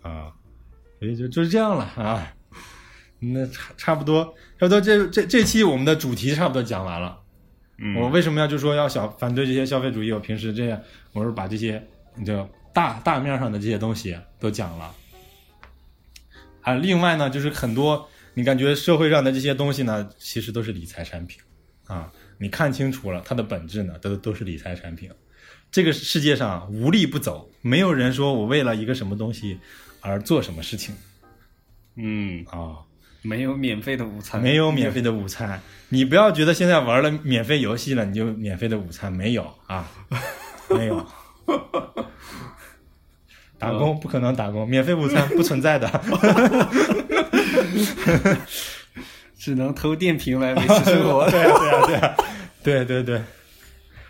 [0.01, 0.31] 啊，
[0.99, 2.31] 所以就就是这样了啊。
[3.19, 4.25] 那差差不多，
[4.59, 7.17] 差不多这这这期我们的主题差不多讲完了。
[7.77, 10.11] 嗯，我为什么要就说要小反对这些消费主义？
[10.11, 11.85] 我平时这样，我是把这些
[12.25, 14.95] 就大大面上的这些东西都讲了。
[16.61, 21.41] 啊，另外呢，就是很多你感觉社会上的这些东西呢，其实都是理财产品
[21.87, 22.11] 啊。
[22.37, 25.11] 你看清楚了，它的本质呢，都都是理财产品。
[25.69, 29.59] 这个世界上无利不走，没有人说我为了一个什么东西
[29.99, 30.95] 而做什么事情
[31.95, 32.79] 嗯，啊。
[33.25, 35.59] 没有免费的午餐，没有免费的午餐，
[35.89, 39.89] 你不要觉得现在玩了免费游戏了，你就免费的午餐没有啊？
[40.69, 41.05] 没有，
[43.57, 45.89] 打工不可能打工，免费午餐不存在的。
[49.37, 51.25] 只能偷电瓶来维持生活。
[51.29, 52.15] 对啊，对啊，对啊，
[52.63, 53.21] 对对对。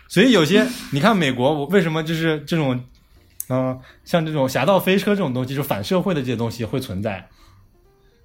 [0.08, 2.82] 所以有些你看美国，我为什么就是这种，
[3.50, 7.28] 嗯、像这种侠盗飞车这种东西，就反社会的这些东西会存在，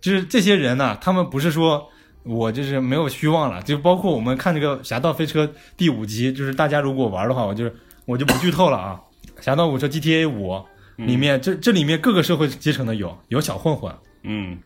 [0.01, 1.87] 就是这些人呢、他们不是说
[2.23, 5.45] 我就是没有虚妄了，就包括我们看这个《侠盗飞车》
[5.77, 7.73] 第五集，就是大家如果玩的话，我就是
[8.05, 8.99] 我就不剧透了啊，
[9.43, 10.49] 《侠盗五车 GTA 五》
[10.97, 14.57] 里面这这里面各个社会阶层的有有小混混，嗯。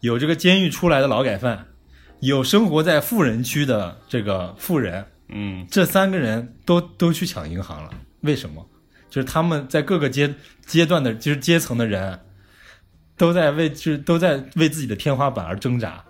[0.00, 1.66] 有这个监狱出来的劳改犯，
[2.20, 5.66] 有生活在富人区的这个富人，嗯。
[5.68, 7.90] 这三个人都都去抢银行了，
[8.20, 8.64] 为什么？
[9.10, 10.32] 就是他们在各个阶
[10.64, 12.16] 阶段的，就是阶层的人，
[13.18, 16.02] 都在为就是都在为自己的天花板而挣扎，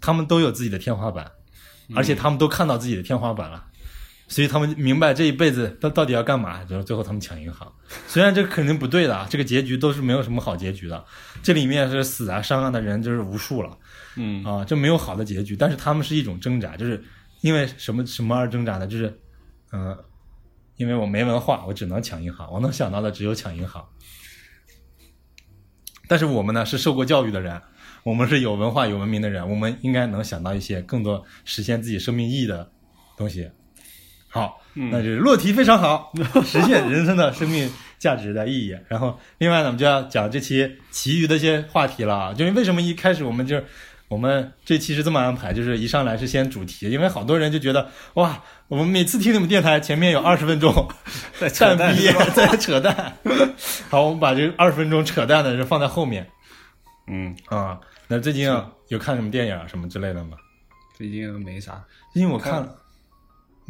[0.00, 1.28] 他们都有自己的天花板，
[1.96, 3.64] 而且他们都看到自己的天花板了，
[4.28, 7.72] 所以他们明白这一辈子到到底要干嘛，然后最后他们抢银行。
[8.06, 11.04] 虽然这肯定不对的，啊，这个结局都是没有什么好结局的，
[11.42, 13.76] 这里面是死啊伤啊的人就是无数了。
[14.16, 17.02] 嗯啊，这没有好的结局，但是他们是一种挣扎，就是
[17.40, 18.86] 因为什么什么而挣扎的？
[18.86, 19.18] 就是，
[19.72, 19.96] 嗯、
[20.76, 23.86] 因为我没文化，我只能抢银行，我能想到的只有抢银行。
[26.08, 27.60] 但是我们呢是受过教育的人，
[28.02, 32.68] 我们是有文化、有文明的人，我们应该能想到一些更多实现自己生命意义的
[33.16, 33.48] 东西。
[34.30, 36.12] 好，那就是落题非常好，
[36.44, 38.76] 实现人生的生命价值的意义。
[38.86, 42.34] 然后，另外呢，我们就要讲这期其余的一些话题了啊。
[42.34, 43.58] 就是为什么一开始我们就
[44.08, 50.88] 我们这期是这么安排，就是一上来是先主题，因为好多人就觉得哇，我们每次听你们电台前面有二十分钟
[51.38, 51.94] 在 扯淡
[52.34, 53.14] 在扯淡。
[53.90, 56.26] 好，我们把这二十分钟扯淡的就放在后面
[57.06, 57.78] 嗯，啊。
[58.06, 60.38] 那最近啊有看什么电影啊什么之类的吗？
[60.96, 62.74] 最近没啥，最近我看了，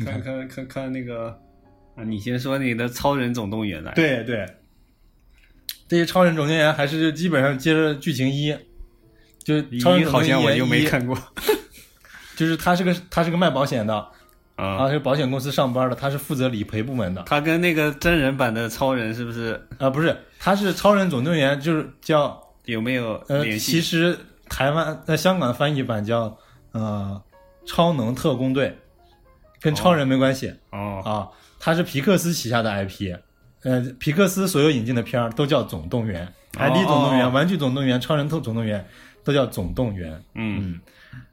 [0.05, 1.37] 看看，看看看那个
[1.97, 4.47] 啊，你先说你的《超人总动员》来。，对对，
[5.89, 8.57] 这些超人总动员还是基本上接着剧情一，
[9.49, 11.17] 就是超人一好总动员像我又没，看过
[12.37, 14.07] 就是他是个他是个卖保险的，
[14.55, 14.91] 他啊。
[14.91, 17.23] 是保险公司上班的，他是负责理赔部门的。
[17.23, 23.73] 他跟那个真人版的超人是不是啊、不是，他是超人总动员，就是叫有没有呃，联系？
[23.73, 24.19] 其实
[24.51, 26.37] 台湾在香港的翻译版叫
[26.73, 27.19] 呃
[27.65, 28.77] 超能特工队，
[29.63, 31.29] 跟超人没关系、哦，啊，
[31.59, 33.17] 他是皮克斯旗下的 IP。
[33.65, 38.87] 呃，皮克斯所有引进的片儿都叫总动员，海底总动员、哦玩具总动员、超人特总动员
[39.29, 40.11] 都叫总动员。
[40.35, 40.81] 嗯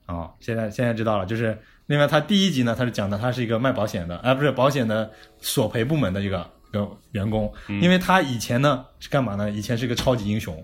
[0.09, 9.49] 嗯，啊、现在现在知道了，就是另外他第一集呢，他是讲的他是一个卖保险的，啊、不是保险的索赔部门的一个一个员工，因为他以前呢是干嘛呢？
[9.49, 10.61] 以前是个超级英雄，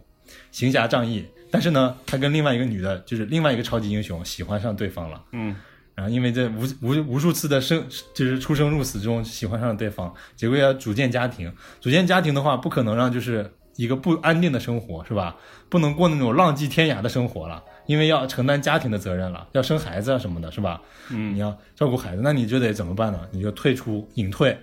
[0.51, 5.23] 行侠仗义，但是呢，他跟另外一个女的，就是另外一个超级英雄喜欢上对方了。
[5.31, 5.55] 嗯
[5.93, 11.53] 然后因为这无无无数次的生，就是出生入死中喜欢上对方，结果要组建家庭。
[11.81, 15.35] 组建家庭的话，不可能让就是一个不安定的生活，是吧？
[15.69, 20.81] 不能过那种浪迹天涯的生活了，因为要承担家庭的责任了，要生孩子啊什么的，是吧？
[21.09, 23.21] 嗯你要照顾孩子，那你就得怎么办呢？
[23.31, 24.57] 你就退出隐退，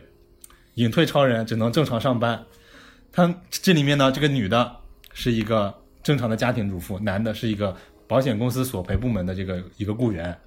[0.74, 2.42] 隐退超人只能正常上班。
[3.10, 4.76] 他这里面呢，这个女的
[5.12, 7.74] 是一个正常的家庭主妇，男的是一个
[8.06, 10.38] 保险公司索赔部门的这个一个雇员。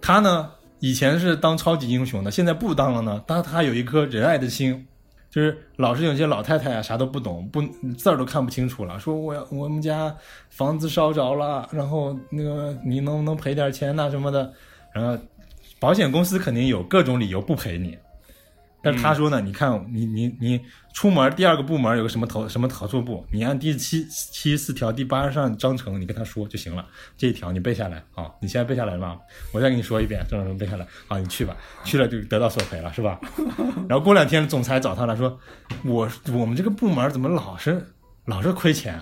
[0.00, 3.22] 他呢，以前是当超级英雄的，现在不当了呢。
[3.26, 4.86] 但他有一颗仁爱的心，
[5.30, 7.62] 就是老是有些老太太啊，啥都不懂，不
[7.96, 10.14] 字儿都看不清楚了，说我我们家
[10.48, 14.52] 房子烧着了，然后那个你能不能赔点钱呐、什么的，
[14.92, 15.22] 然后
[15.78, 17.96] 保险公司肯定有各种理由不赔你。
[18.80, 20.60] 但是他说呢，你看你你你
[20.94, 26.86] 出门第二个部门有个什么投什么投诉部，你按第七七十四条第八十上章程，你跟他说就行了。
[27.16, 29.18] 这一条你背下来啊，你现在背下来了吗？
[29.52, 33.20] 我再跟你说一遍，这种背下来啊，你去吧，去了就得到索赔了，是吧？
[33.88, 35.38] 然后过两天总裁找他了，说
[35.84, 37.84] 我我们这个部门怎么老是
[38.26, 39.00] 老是亏钱？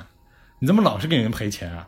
[0.58, 1.86] 你怎么老是给人赔钱啊？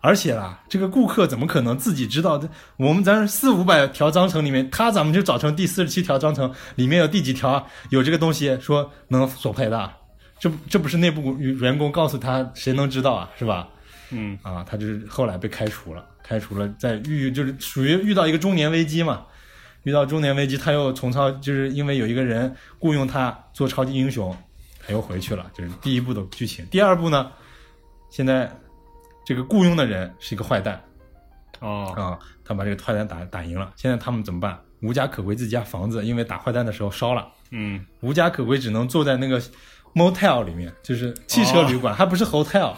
[0.00, 2.38] 而且啦，这个顾客怎么可能自己知道？
[2.38, 9.90] 这我们咱四五百条章程里面，他咱们就找成第四十七条章程里面有第几条有这个东西说能索赔的？
[10.38, 13.28] 这不这不是内部员工告诉他，谁能知道啊？
[13.36, 13.68] 是吧？
[14.10, 19.24] 嗯啊，他就是后来被开除了，开除了，在遇就是属于遇到一个中年危机嘛，
[19.82, 24.34] 遇到中年危机，他又重操，就是因为有一个人雇佣他做超级英雄，
[24.86, 26.64] 他又回去了，这是第一部的剧情。
[26.70, 27.30] 第二部呢，
[28.08, 28.50] 现在
[29.28, 30.82] 这个雇佣的人是一个坏蛋
[31.60, 34.58] 哦啊，他把这个坏蛋打打赢了，现在他们怎么办？
[34.80, 39.38] 无家可归，自己家房子因为打坏蛋的时候烧了，嗯无家可归，只能坐在那个
[39.94, 42.72] motel 里面，就是汽车旅馆，还不是 hotel，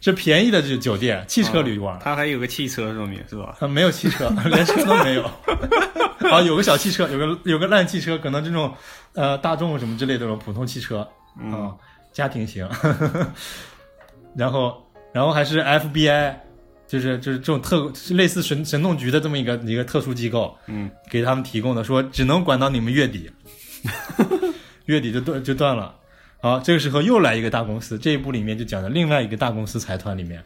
[0.00, 1.98] 是便宜的这酒店，汽车旅馆。
[2.02, 3.54] 他还有个汽车说明是吧？
[3.60, 5.30] 啊，没有汽车，连车都没有。
[6.32, 8.74] 啊，有个小汽车，有个有个烂汽车，可能这种
[9.12, 11.06] 呃大众什么之类的这种普通汽车
[11.52, 11.76] 啊、
[12.10, 12.66] 家庭型。
[14.34, 14.82] 然后
[15.12, 16.34] 然后还是 FBI，
[16.86, 23.30] 就是就是这种特类似神神盾局的这么一个一个特殊机构，嗯，给他们提供的，说只能管到你们月底，
[24.86, 25.96] 月底就断就断了。
[26.42, 30.42] 好，这个时候又来一个大公司，这一部里面就讲的另外一个大公司财团里面，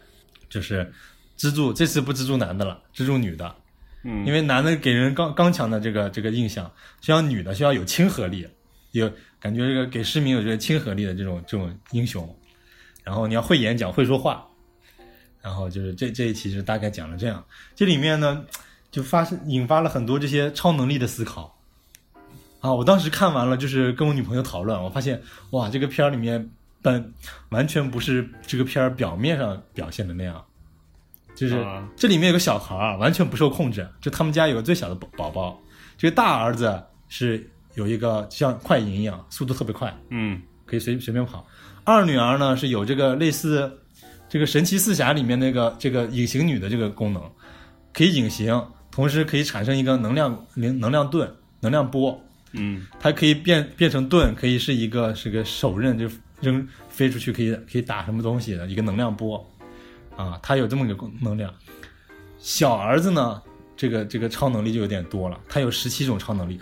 [0.49, 0.93] 就是
[1.37, 3.55] 资助，这次不资助男的了，资助女的，
[4.03, 4.27] 嗯。
[4.27, 8.45] 因为男的给人刚刚强的这个这个印象，需要女的需要有亲和力，
[8.91, 9.09] 有
[9.39, 12.29] 感觉这个给市民有这个亲和力的这种这种英雄，
[13.05, 14.45] 然后你要会演讲会说话，
[15.45, 17.45] 然后就是这这一期是大概讲了这样，
[17.77, 18.43] 这里面呢
[18.91, 21.55] 就发生引发了很多这些超能力的思考。
[22.61, 25.21] 啊，我当时看完了，就是跟我女朋友讨论，我发现
[25.51, 27.13] 哇，这个片儿里面本
[27.51, 30.43] 完全不是这个片儿表面上表现的那样，
[31.35, 33.87] 就是啊这里面有个小孩儿，完全不受控制。
[34.01, 35.61] 就他们家有个最小的宝宝宝，
[35.99, 41.47] 这个大儿子是有一个像快银一样，速度特别快，嗯可以随随便跑。
[41.85, 43.71] 二女儿呢是有这个类似
[44.35, 47.23] 这个神奇四侠里面那个这个隐形女的这个功能，
[47.93, 48.61] 可以隐形，
[48.91, 52.21] 同时可以产生一个能量能能量盾、能量波，
[52.51, 52.85] 嗯。
[52.99, 56.11] 它可以变变成盾，可以是一个是个手刃，就
[56.41, 59.39] 扔飞出去可以可以打什么东西的一个能量波，
[60.17, 61.55] 啊，它有这么个功能量。
[62.41, 63.41] 小儿子呢，
[63.77, 66.59] 这个这个超能力就有点多了，他有十七种超能力，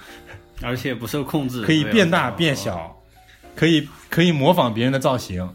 [0.61, 2.95] 而且不受控制，可以变大变，小，
[3.57, 5.49] 可以可以模仿别人的造型，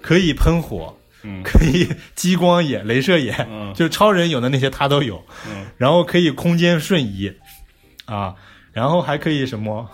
[0.00, 0.95] 可以喷火，
[1.26, 5.22] 嗯可以激光眼、镭射眼，嗯就是超人有的那些他都有。
[5.48, 7.32] 嗯然后可以空间瞬移，
[8.04, 8.34] 啊，
[8.72, 9.90] 然后还可以什么，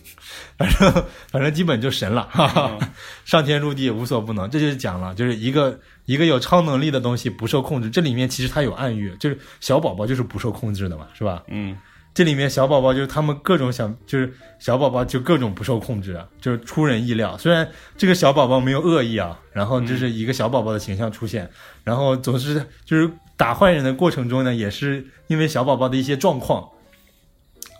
[0.56, 0.92] 反正
[1.30, 2.88] 反正基本就神了，哈哈，嗯
[3.24, 4.48] 上天入地无所不能。
[4.50, 7.88] 这就是讲了，就是一个一个有超能力的东西不受控制。
[7.90, 11.42] 这里面其实它有暗喻，就是小宝宝就是不受控制的嘛，是吧？
[11.48, 11.76] 嗯
[12.20, 17.34] 这里面小宝宝就是他们各种想，就是小宝宝就各种不受控制，啊就是出人意料。
[17.38, 17.66] 虽然
[17.96, 21.50] 这个小宝宝没有恶意啊，然后就是一个小宝宝的形象出现，
[21.82, 26.68] 然后总是就是打坏人的过程中呢，也是因为小宝宝的一些状况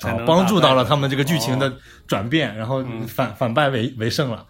[0.00, 1.72] 才帮助到了他们这个剧情的哦
[2.06, 4.46] 转变，然后嗯反反败为为胜了。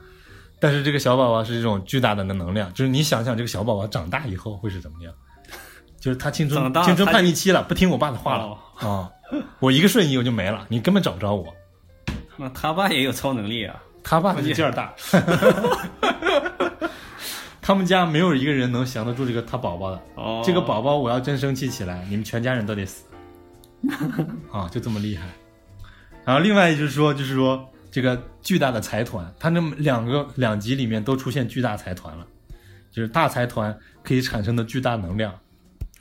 [0.60, 5.12] 但是这个小宝宝是这种巨大的能量，就是你想想这个小宝宝长大以后会是怎么样？
[5.98, 9.12] 就是他青春青春叛逆期了，不听我爸的话了啊、哦
[9.60, 11.54] 我一个瞬移我就没了，你根本找不着我。
[12.36, 14.94] 那他爸也有超能力啊，他爸是劲儿大，
[17.60, 20.00] 他们家没有一个人能降得住这个他宝宝的。
[20.14, 23.04] 哦，这个宝宝我要真生气起来，你们全家人都得死
[24.50, 25.26] 啊，就这么厉害。
[26.24, 32.26] 然后另外就是说，就是说这个巨大的财团，他那么两个两集里面都出现巨大财团了，
[32.90, 35.32] 就是大财团可以产生的巨大能量。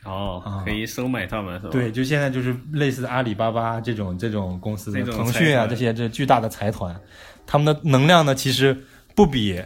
[0.06, 1.70] 哦啊，可以收买他们是吧？
[1.72, 7.00] 对，就现在就是类似阿里巴巴这种这种公司的腾讯啊这些这巨大的财团，
[7.46, 8.76] 他们的能量呢其实
[9.16, 9.62] 不比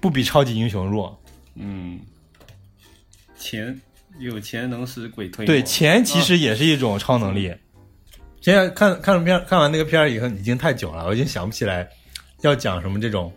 [0.00, 1.18] 不比超级英雄弱。
[1.54, 1.98] 嗯，
[3.36, 3.80] 钱
[4.18, 5.46] 有钱能使鬼推磨。
[5.46, 7.52] 对，钱其实也是一种超能力。
[8.40, 11.88] 现在看看了片，看完那个片儿以后，已经太久了，我已经想不起来
[12.42, 13.32] 要讲什么这种。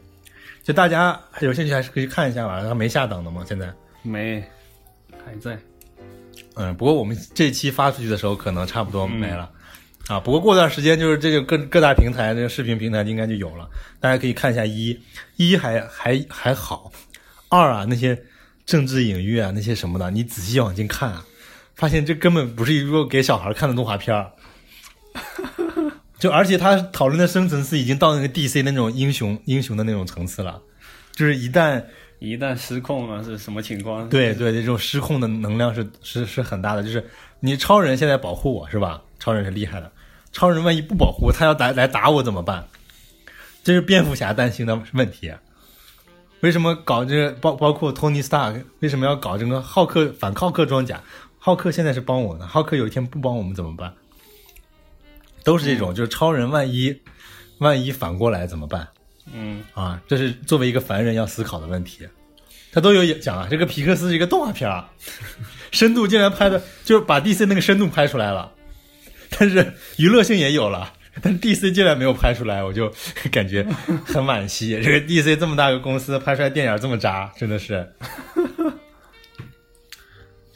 [0.62, 3.74] 就大家有兴趣还是可以看一下吧，它没下档的吗，现在。
[4.04, 4.44] 没
[5.26, 5.58] 还在。
[6.56, 9.50] 嗯，不过我们这期发出去的时候，可能差不多没了。
[10.08, 13.70] 啊，不过过段时间就是这个各各大平台这个视频平台应该就有了，
[14.00, 15.00] 大家可以看一下一
[15.38, 16.92] 一还还还好，
[17.50, 18.20] 二啊那些
[18.66, 21.26] 政治隐喻啊那些什么的，你仔细往进看啊，
[21.76, 24.32] 发现这根本不是一个给小孩看的动画片儿。
[26.20, 30.62] 就而且他讨论的深层次已经到那个 DC 那种英雄英雄的那种层次了，
[31.14, 31.84] 就是一旦
[32.22, 34.08] 一旦失控了是什么情况？
[34.08, 36.84] 对对，这种失控的能量是是是很大的。
[36.84, 37.04] 就是
[37.40, 39.02] 你超人现在保护我是吧？
[39.18, 39.92] 超人是厉害的，
[40.32, 42.64] 超人万一不保护我，他要来来打我怎么办？
[43.64, 45.34] 这是蝙蝠侠担心的问题。
[46.42, 47.32] 为什么搞这个？
[47.32, 51.02] 包包括托尼·斯塔克为什么要搞这个浩克反浩克装甲？
[51.40, 53.92] 浩克现在是帮我呢，浩克有一天不帮我们怎么办？
[55.44, 57.02] 都是这种，就是超人万一
[57.58, 58.88] 万一反过来怎么办？
[59.34, 62.08] 嗯，啊，这是作为一个凡人要思考的问题。
[62.74, 64.90] 他都有讲啊，这个皮克斯是一个动画片啊，
[65.72, 68.50] 深度竟然拍的，就是把 DC 那个深度拍出来了，
[69.30, 72.90] 但是娱乐性也有了，但是 DC 竟然没有拍出来，我就
[73.30, 73.62] 感觉
[74.06, 74.80] 很惋惜。
[74.82, 77.86] 这个 DC 这么大个公司拍出来电影这么渣，真的是。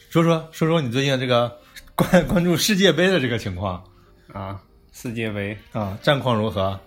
[0.09, 1.53] 说说说说你最近这个
[1.93, 3.83] 关关注世界杯的这个情况
[4.31, 4.57] 啊，
[4.93, 6.79] 世界杯啊，战况如何？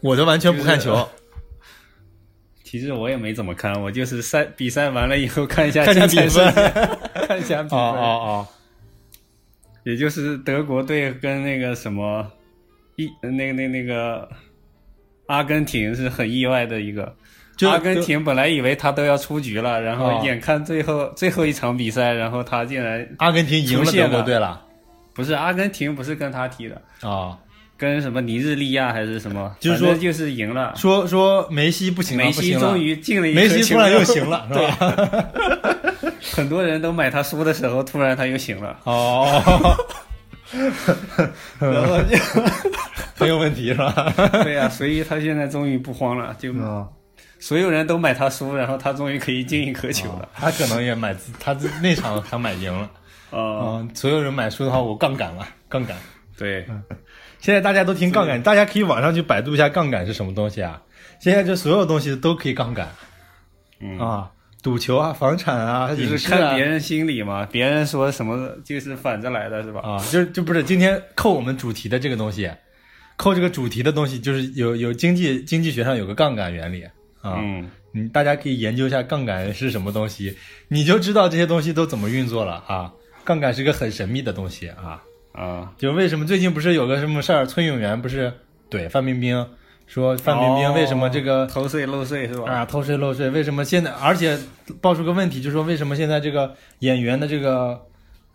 [0.00, 1.08] 我都完全不看球。
[2.62, 6.52] 其实我也没怎么看，我就是赛比赛完了以后看一下看一下比分，
[7.26, 7.78] 看一下比分。
[7.78, 8.46] 哦哦哦，
[9.84, 12.30] 也就是德国队跟那个什么
[12.96, 14.28] 意那个那那个
[15.26, 17.14] 阿根廷是很意外的一个。
[17.62, 24.64] 阿根廷本来以为他都要出局了，然哦后眼看最后、最后一场比赛，然后他竟然阿根廷赢了德国队了。
[25.12, 27.36] 不是阿根廷，不是跟他踢的啊。
[27.80, 30.74] 跟什么尼日利亚还是什么，就是说就是赢了。
[30.76, 35.26] 说说梅西不行了，梅西终于进了一梅西突然又行了，是吧？
[36.34, 38.78] 很多人都买他输的时候，突然他又行了。
[38.84, 39.42] 哦，
[41.58, 42.18] 然后就
[43.14, 44.12] 很有问题是吧？
[44.44, 46.52] 对呀、啊，所以他现在终于不慌了，就
[47.38, 50.24] 所有人都买他输，然后他终于可以进一颗球了。
[50.24, 52.82] 哦、他可能也买他那场他买赢了。
[53.30, 55.96] 啊、哦，所有人买输的话，我杠杆了，杠杆。
[56.36, 56.66] 对。
[57.40, 60.82] 现在大家都听杠杆，大家可以网上去百度一下杠杆是什么东西啊？
[61.18, 62.88] 现在这所有东西都可以杠杆，
[63.80, 64.30] 嗯啊，
[64.62, 69.80] 赌球啊，房产啊，就是看别人心理嘛，别人说什么就是反着来的，是吧？
[69.80, 72.50] 啊，就就不是今天扣我们主题的这个东西，
[73.16, 76.84] 扣这个主题的东西，就是有有经济经济学上有个杠杆原理
[77.22, 80.36] 啊，嗯，你大家可以研究一下杠杆是什么东西，
[80.68, 82.92] 你就知道这些东西都怎么运作了啊。
[83.24, 85.02] 杠杆是个很神秘的东西啊。
[85.32, 87.46] 啊，就为什么最近不是有个什么事儿？
[87.46, 88.32] 崔永元不是
[88.68, 89.46] 怼范冰冰，
[89.86, 92.50] 说范冰冰为什么这个、哦、偷税漏税是吧？
[92.50, 93.90] 啊，偷税漏税，为什么现在？
[93.92, 94.36] 而且
[94.80, 97.80] 爆出个问题，就是说为什么现在这个演员的这个，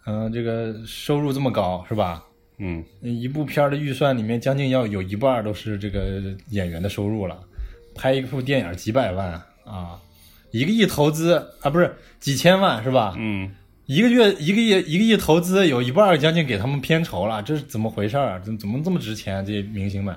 [0.05, 2.23] 嗯、呃，这个收入这么高，是吧？
[2.57, 7.37] 嗯，一部片儿的预算里面将近要有一半都是这个演员的收入了，
[7.93, 9.33] 拍一部电影几百万
[9.65, 9.99] 啊，
[10.51, 13.13] 一个亿投资啊，不是几千万是吧？
[13.17, 13.51] 嗯。
[13.85, 18.41] 一个月一个亿一个亿投资，有一半将近给他们片酬了，这是怎么回事儿？
[18.41, 19.45] 怎怎么这么值钱？
[19.45, 20.15] 这些明星们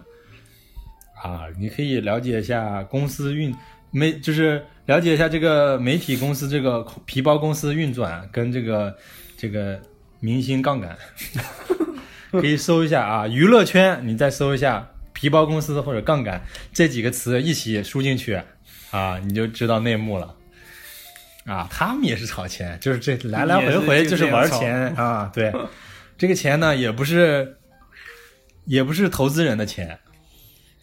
[1.22, 3.54] 啊，你可以了解一下公司运
[3.90, 8.96] 媒，就是了解一下这个媒体公司这个皮包公司运转跟这个
[9.36, 9.78] 这个
[10.20, 10.96] 明星杠杆，
[12.32, 16.42] 可以搜一下啊，娱乐圈你再搜一下皮包公司或者杠杆
[16.72, 18.40] 这几个词一起输进去
[18.90, 20.34] 啊，你就知道内幕了。
[21.48, 25.30] 啊，他们也是炒钱，就是这来来回回就是玩钱啊。
[25.32, 25.50] 对，
[26.18, 27.56] 这个钱呢也不是，
[28.66, 29.98] 也不是投资人的钱，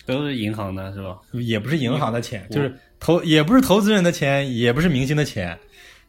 [0.08, 1.20] 都是银行的是吧？
[1.34, 5.56] 也不是银行的钱，就是投，也不是投资人的钱，也不是明星的钱，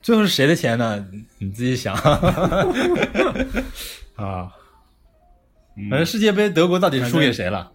[0.01, 1.07] 最后是谁的钱呢？
[1.37, 1.95] 你自己想。
[4.17, 4.51] 啊，
[5.91, 7.71] 反正世界杯德国到底是输给谁了？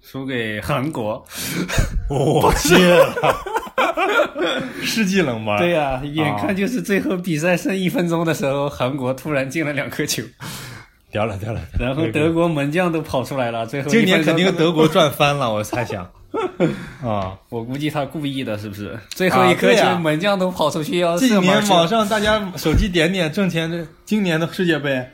[0.00, 1.26] 输给韩国。
[2.08, 3.36] 我谢了。
[4.82, 5.56] 世纪冷门。
[5.58, 10.22] 对呀、啊，眼看就是最后比赛剩一分钟的时候，韩国突然进了两颗球，
[11.10, 11.60] 掉了掉了。
[11.78, 16.10] 然后德国门将都跑出来了，最后今年肯定德国赚翻了，我猜想。
[17.02, 18.98] 啊，我估计他故意的，是不是？
[19.08, 25.08] 最后一颗球，啊、门将都跑出去要射今年网上大家手机点点挣钱，这今年的世界杯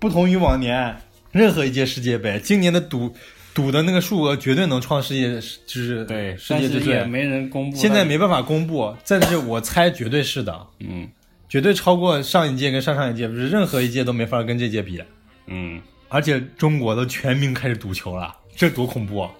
[0.00, 0.96] 不同于往年
[1.30, 3.14] 任何一届世界杯，今年的赌
[3.54, 6.94] 赌的那个数额绝对能创世界，就是对，世界之最。
[6.94, 7.76] 也没人公布。
[7.76, 11.08] 现在没办法公布，但是我猜绝对是的，嗯
[11.48, 15.00] 绝对超过上一届跟上上一届，不是任何一届都没法跟这届比。
[15.46, 19.20] 嗯，而且中国都全民开始赌球了，这多恐怖！
[19.20, 19.30] 啊！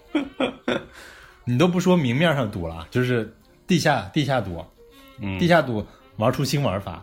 [1.45, 3.35] 你都不说明面上赌了，就是
[3.67, 4.65] 地下地下赌，
[5.21, 5.85] 嗯地下赌
[6.17, 7.03] 玩出新玩法。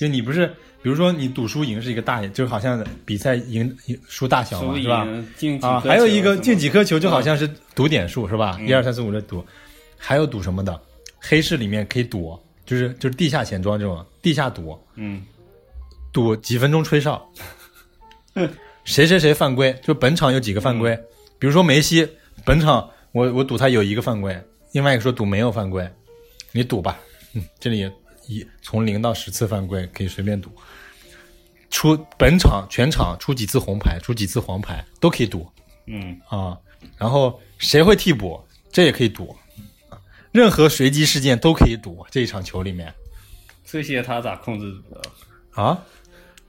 [0.00, 0.46] 就你不是，
[0.82, 5.06] 比如说你赌输赢是一个大，就好像比赛赢赢输大小嘛，输是吧？
[5.60, 8.56] 啊，还有一个进几颗球，就好像是赌点数是吧？
[8.58, 9.44] 嗯一二三四五六赌，
[9.98, 10.80] 还有赌什么的？
[11.18, 15.22] 黑市里面可以赌，就是就是地下钱庄这种地下赌，嗯
[16.14, 17.30] 赌几分钟吹哨，
[18.84, 20.98] 谁谁谁犯规，就本场有几个犯嗯规，
[21.38, 22.08] 比如说梅西，
[22.42, 25.86] 本场我我赌他有一个犯规，另外一个说赌没有犯规，
[26.52, 26.98] 你赌吧，
[27.34, 27.86] 嗯，这里
[28.30, 30.50] 一从零到十次犯规可以随便赌，
[31.68, 35.44] 出本场全场出几次红牌，出几次黄牌都可以赌
[35.86, 36.56] 嗯啊，
[36.96, 38.40] 然后谁会替补，
[38.70, 39.34] 这也可以赌，
[40.30, 42.94] 任何随机事件都可以赌这一场球里面
[43.64, 45.02] 这些他咋控制的？
[45.60, 45.76] 啊，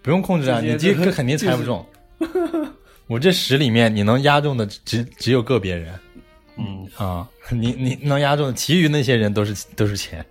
[0.03, 1.83] 不用控制啊，这你这这肯定猜不中。
[3.07, 5.99] 我这十里面你能压中的只只有个别人
[6.57, 10.23] 嗯啊，你你能压中的，其余那些人都是都是钱。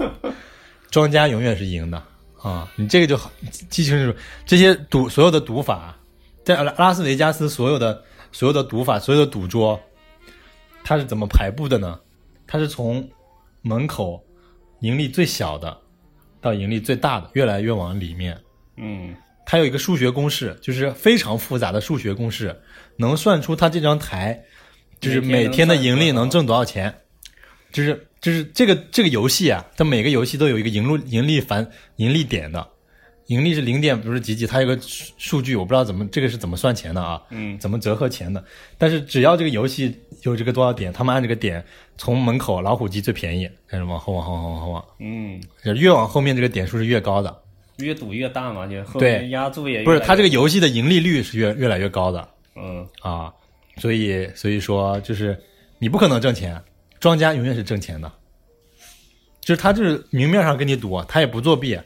[0.90, 2.02] 庄家永远是赢的
[2.40, 2.70] 啊！
[2.76, 5.96] 你这个就好记记清楚，这些赌所有的赌法，
[6.44, 9.80] 在拉拉斯维加斯所有的所有的赌法，所有的赌桌，
[10.82, 12.00] 它是怎么排布的呢？
[12.46, 13.08] 它是从
[13.62, 14.24] 门口
[14.80, 15.76] 盈利最小的
[16.40, 18.36] 到盈利最大的，越来越往里面。
[18.76, 19.14] 嗯
[19.46, 22.58] 它有一个数学公式，就是非常复杂的数学公式，
[22.96, 24.40] 能算出它这张台
[25.00, 26.94] 就是每天的盈利能挣多少钱。
[27.72, 31.66] 就是就是这个这个游戏啊，它每个游戏都有一个盈利盈利返
[31.96, 32.66] 盈利点的，
[33.26, 38.44] 盈利是零点不是几几，它有个数数据，我不知道怎么这个是怎么算钱的啊，嗯怎么折合钱的。
[38.76, 41.64] 但是只要这个游戏有这个多少点，他们按这个点
[41.96, 45.40] 从门口老虎机最便宜，开始往后往后往后往后往，嗯，
[45.76, 47.42] 越往后面这个点数是越高的。
[47.78, 53.32] 越赌越大嘛，就后对面压注也不是，它这个游戏的盈利率是越越来越高的嗯啊，
[53.78, 55.38] 所以所以说就是
[55.78, 56.60] 你不可能挣钱，
[57.00, 58.12] 庄家永远是挣钱的，
[59.40, 61.76] 就是他就是明面上跟你赌，他也不作弊，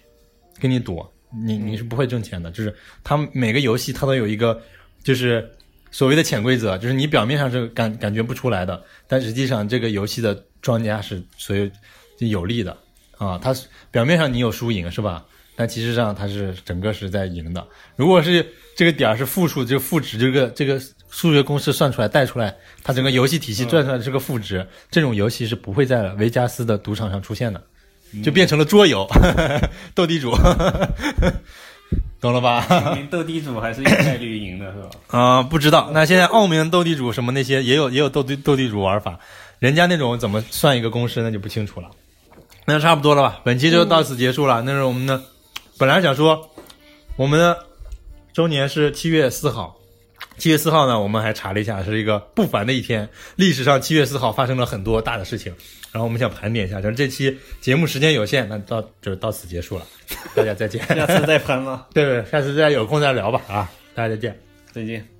[0.61, 2.51] 跟你赌，你你是不会挣钱的。
[2.51, 4.61] 就是他每个游戏它都有一个
[5.03, 5.49] 就是
[5.91, 11.71] 所谓的潜规则，就是你表面上是感感觉不出来的，但实际上这个游戏的庄家是所有
[12.19, 12.77] 有利的
[13.17, 13.55] 啊，他
[13.91, 15.25] 表面上你有输赢是吧？
[15.57, 17.65] 但其实上他是整个是在赢的。
[17.95, 18.45] 如果是
[18.77, 20.81] 这个点是负数，就负值，这个这个
[21.15, 27.63] 数学公式算出来带出来，它整个游戏体系转出来的是个负值，这种游戏是不会在维加斯的赌场上出现的，
[28.25, 29.07] 就变成了桌游，
[29.95, 30.37] 斗地主，
[32.21, 32.67] 懂了吧？
[33.13, 34.91] 斗地主还是有概率赢的，是吧？
[35.17, 35.89] 啊、不知道。
[35.95, 39.17] 那现在澳门斗地主什么那些也有也有斗地斗地主玩法，
[39.61, 41.89] 人家那种怎么算一个公式那就不清楚了。
[42.67, 44.63] 那就差不多了吧，本期就到此结束了。
[44.63, 45.23] 那是我们的，
[45.79, 46.51] 本来想说
[47.17, 47.57] 我们的
[48.33, 49.77] 周年是七月四号，
[50.37, 53.09] 七月四号呢，我们还查了一下，是一个不凡的一天。
[53.37, 55.55] 历史上七月四号发生了很多大的事情，
[55.93, 56.81] 然后我们想盘点一下。
[56.83, 59.87] 但是这期节目时间有限，那到就到此结束了，
[60.35, 60.85] 大家再见。
[60.95, 61.87] 下次再盘吗？
[61.95, 64.39] 对对，下次再有空再聊吧啊，大家再见。
[64.73, 65.14] 再见。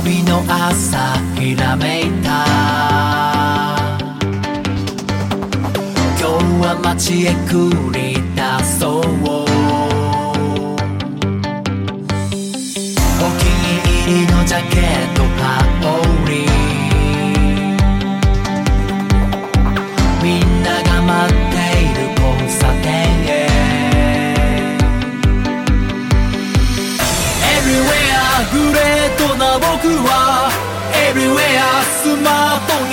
[0.00, 2.46] 曜日の朝ひらめいた。
[6.18, 8.99] 今日は街へ繰り出そう。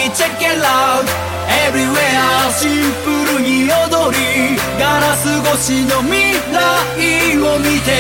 [0.07, 1.03] マートにチェック it out.
[1.67, 2.71] Everywhere シン
[3.03, 4.19] プルに踊り
[4.79, 7.91] ガラス越しの未来を見て。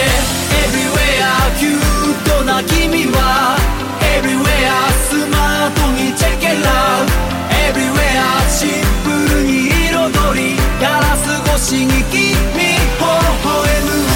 [0.67, 1.81] Everywhere キュー
[2.25, 3.57] トな君は。
[3.99, 7.07] Everywhere スマートにチェック it out.
[7.71, 8.69] Everywhere シン
[9.03, 9.95] プルに彩
[10.41, 10.55] り。
[10.81, 11.25] ガラス
[11.55, 12.67] 越しに君微
[12.99, 13.11] 笑
[13.83, 14.06] む。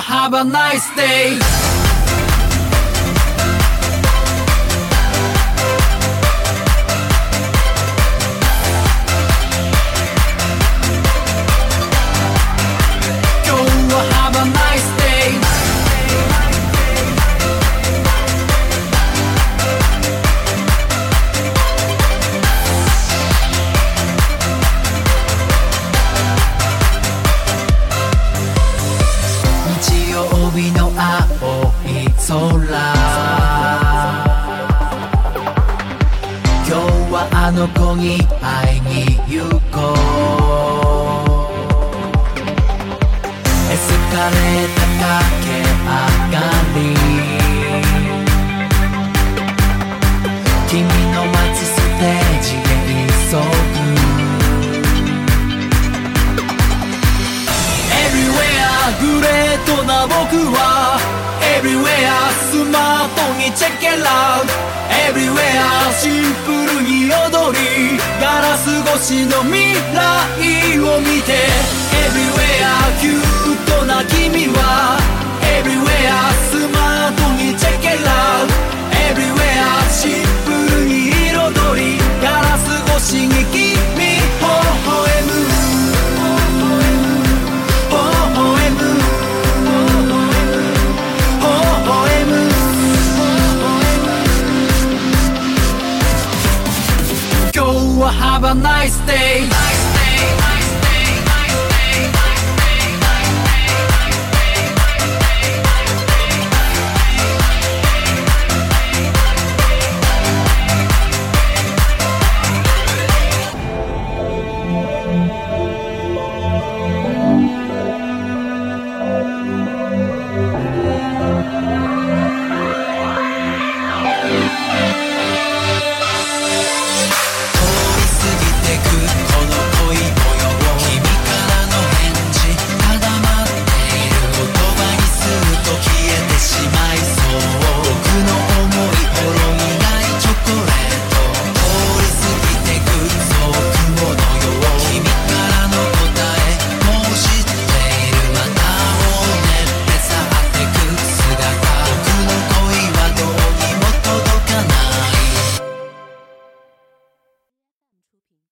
[0.00, 1.77] Have a nice day「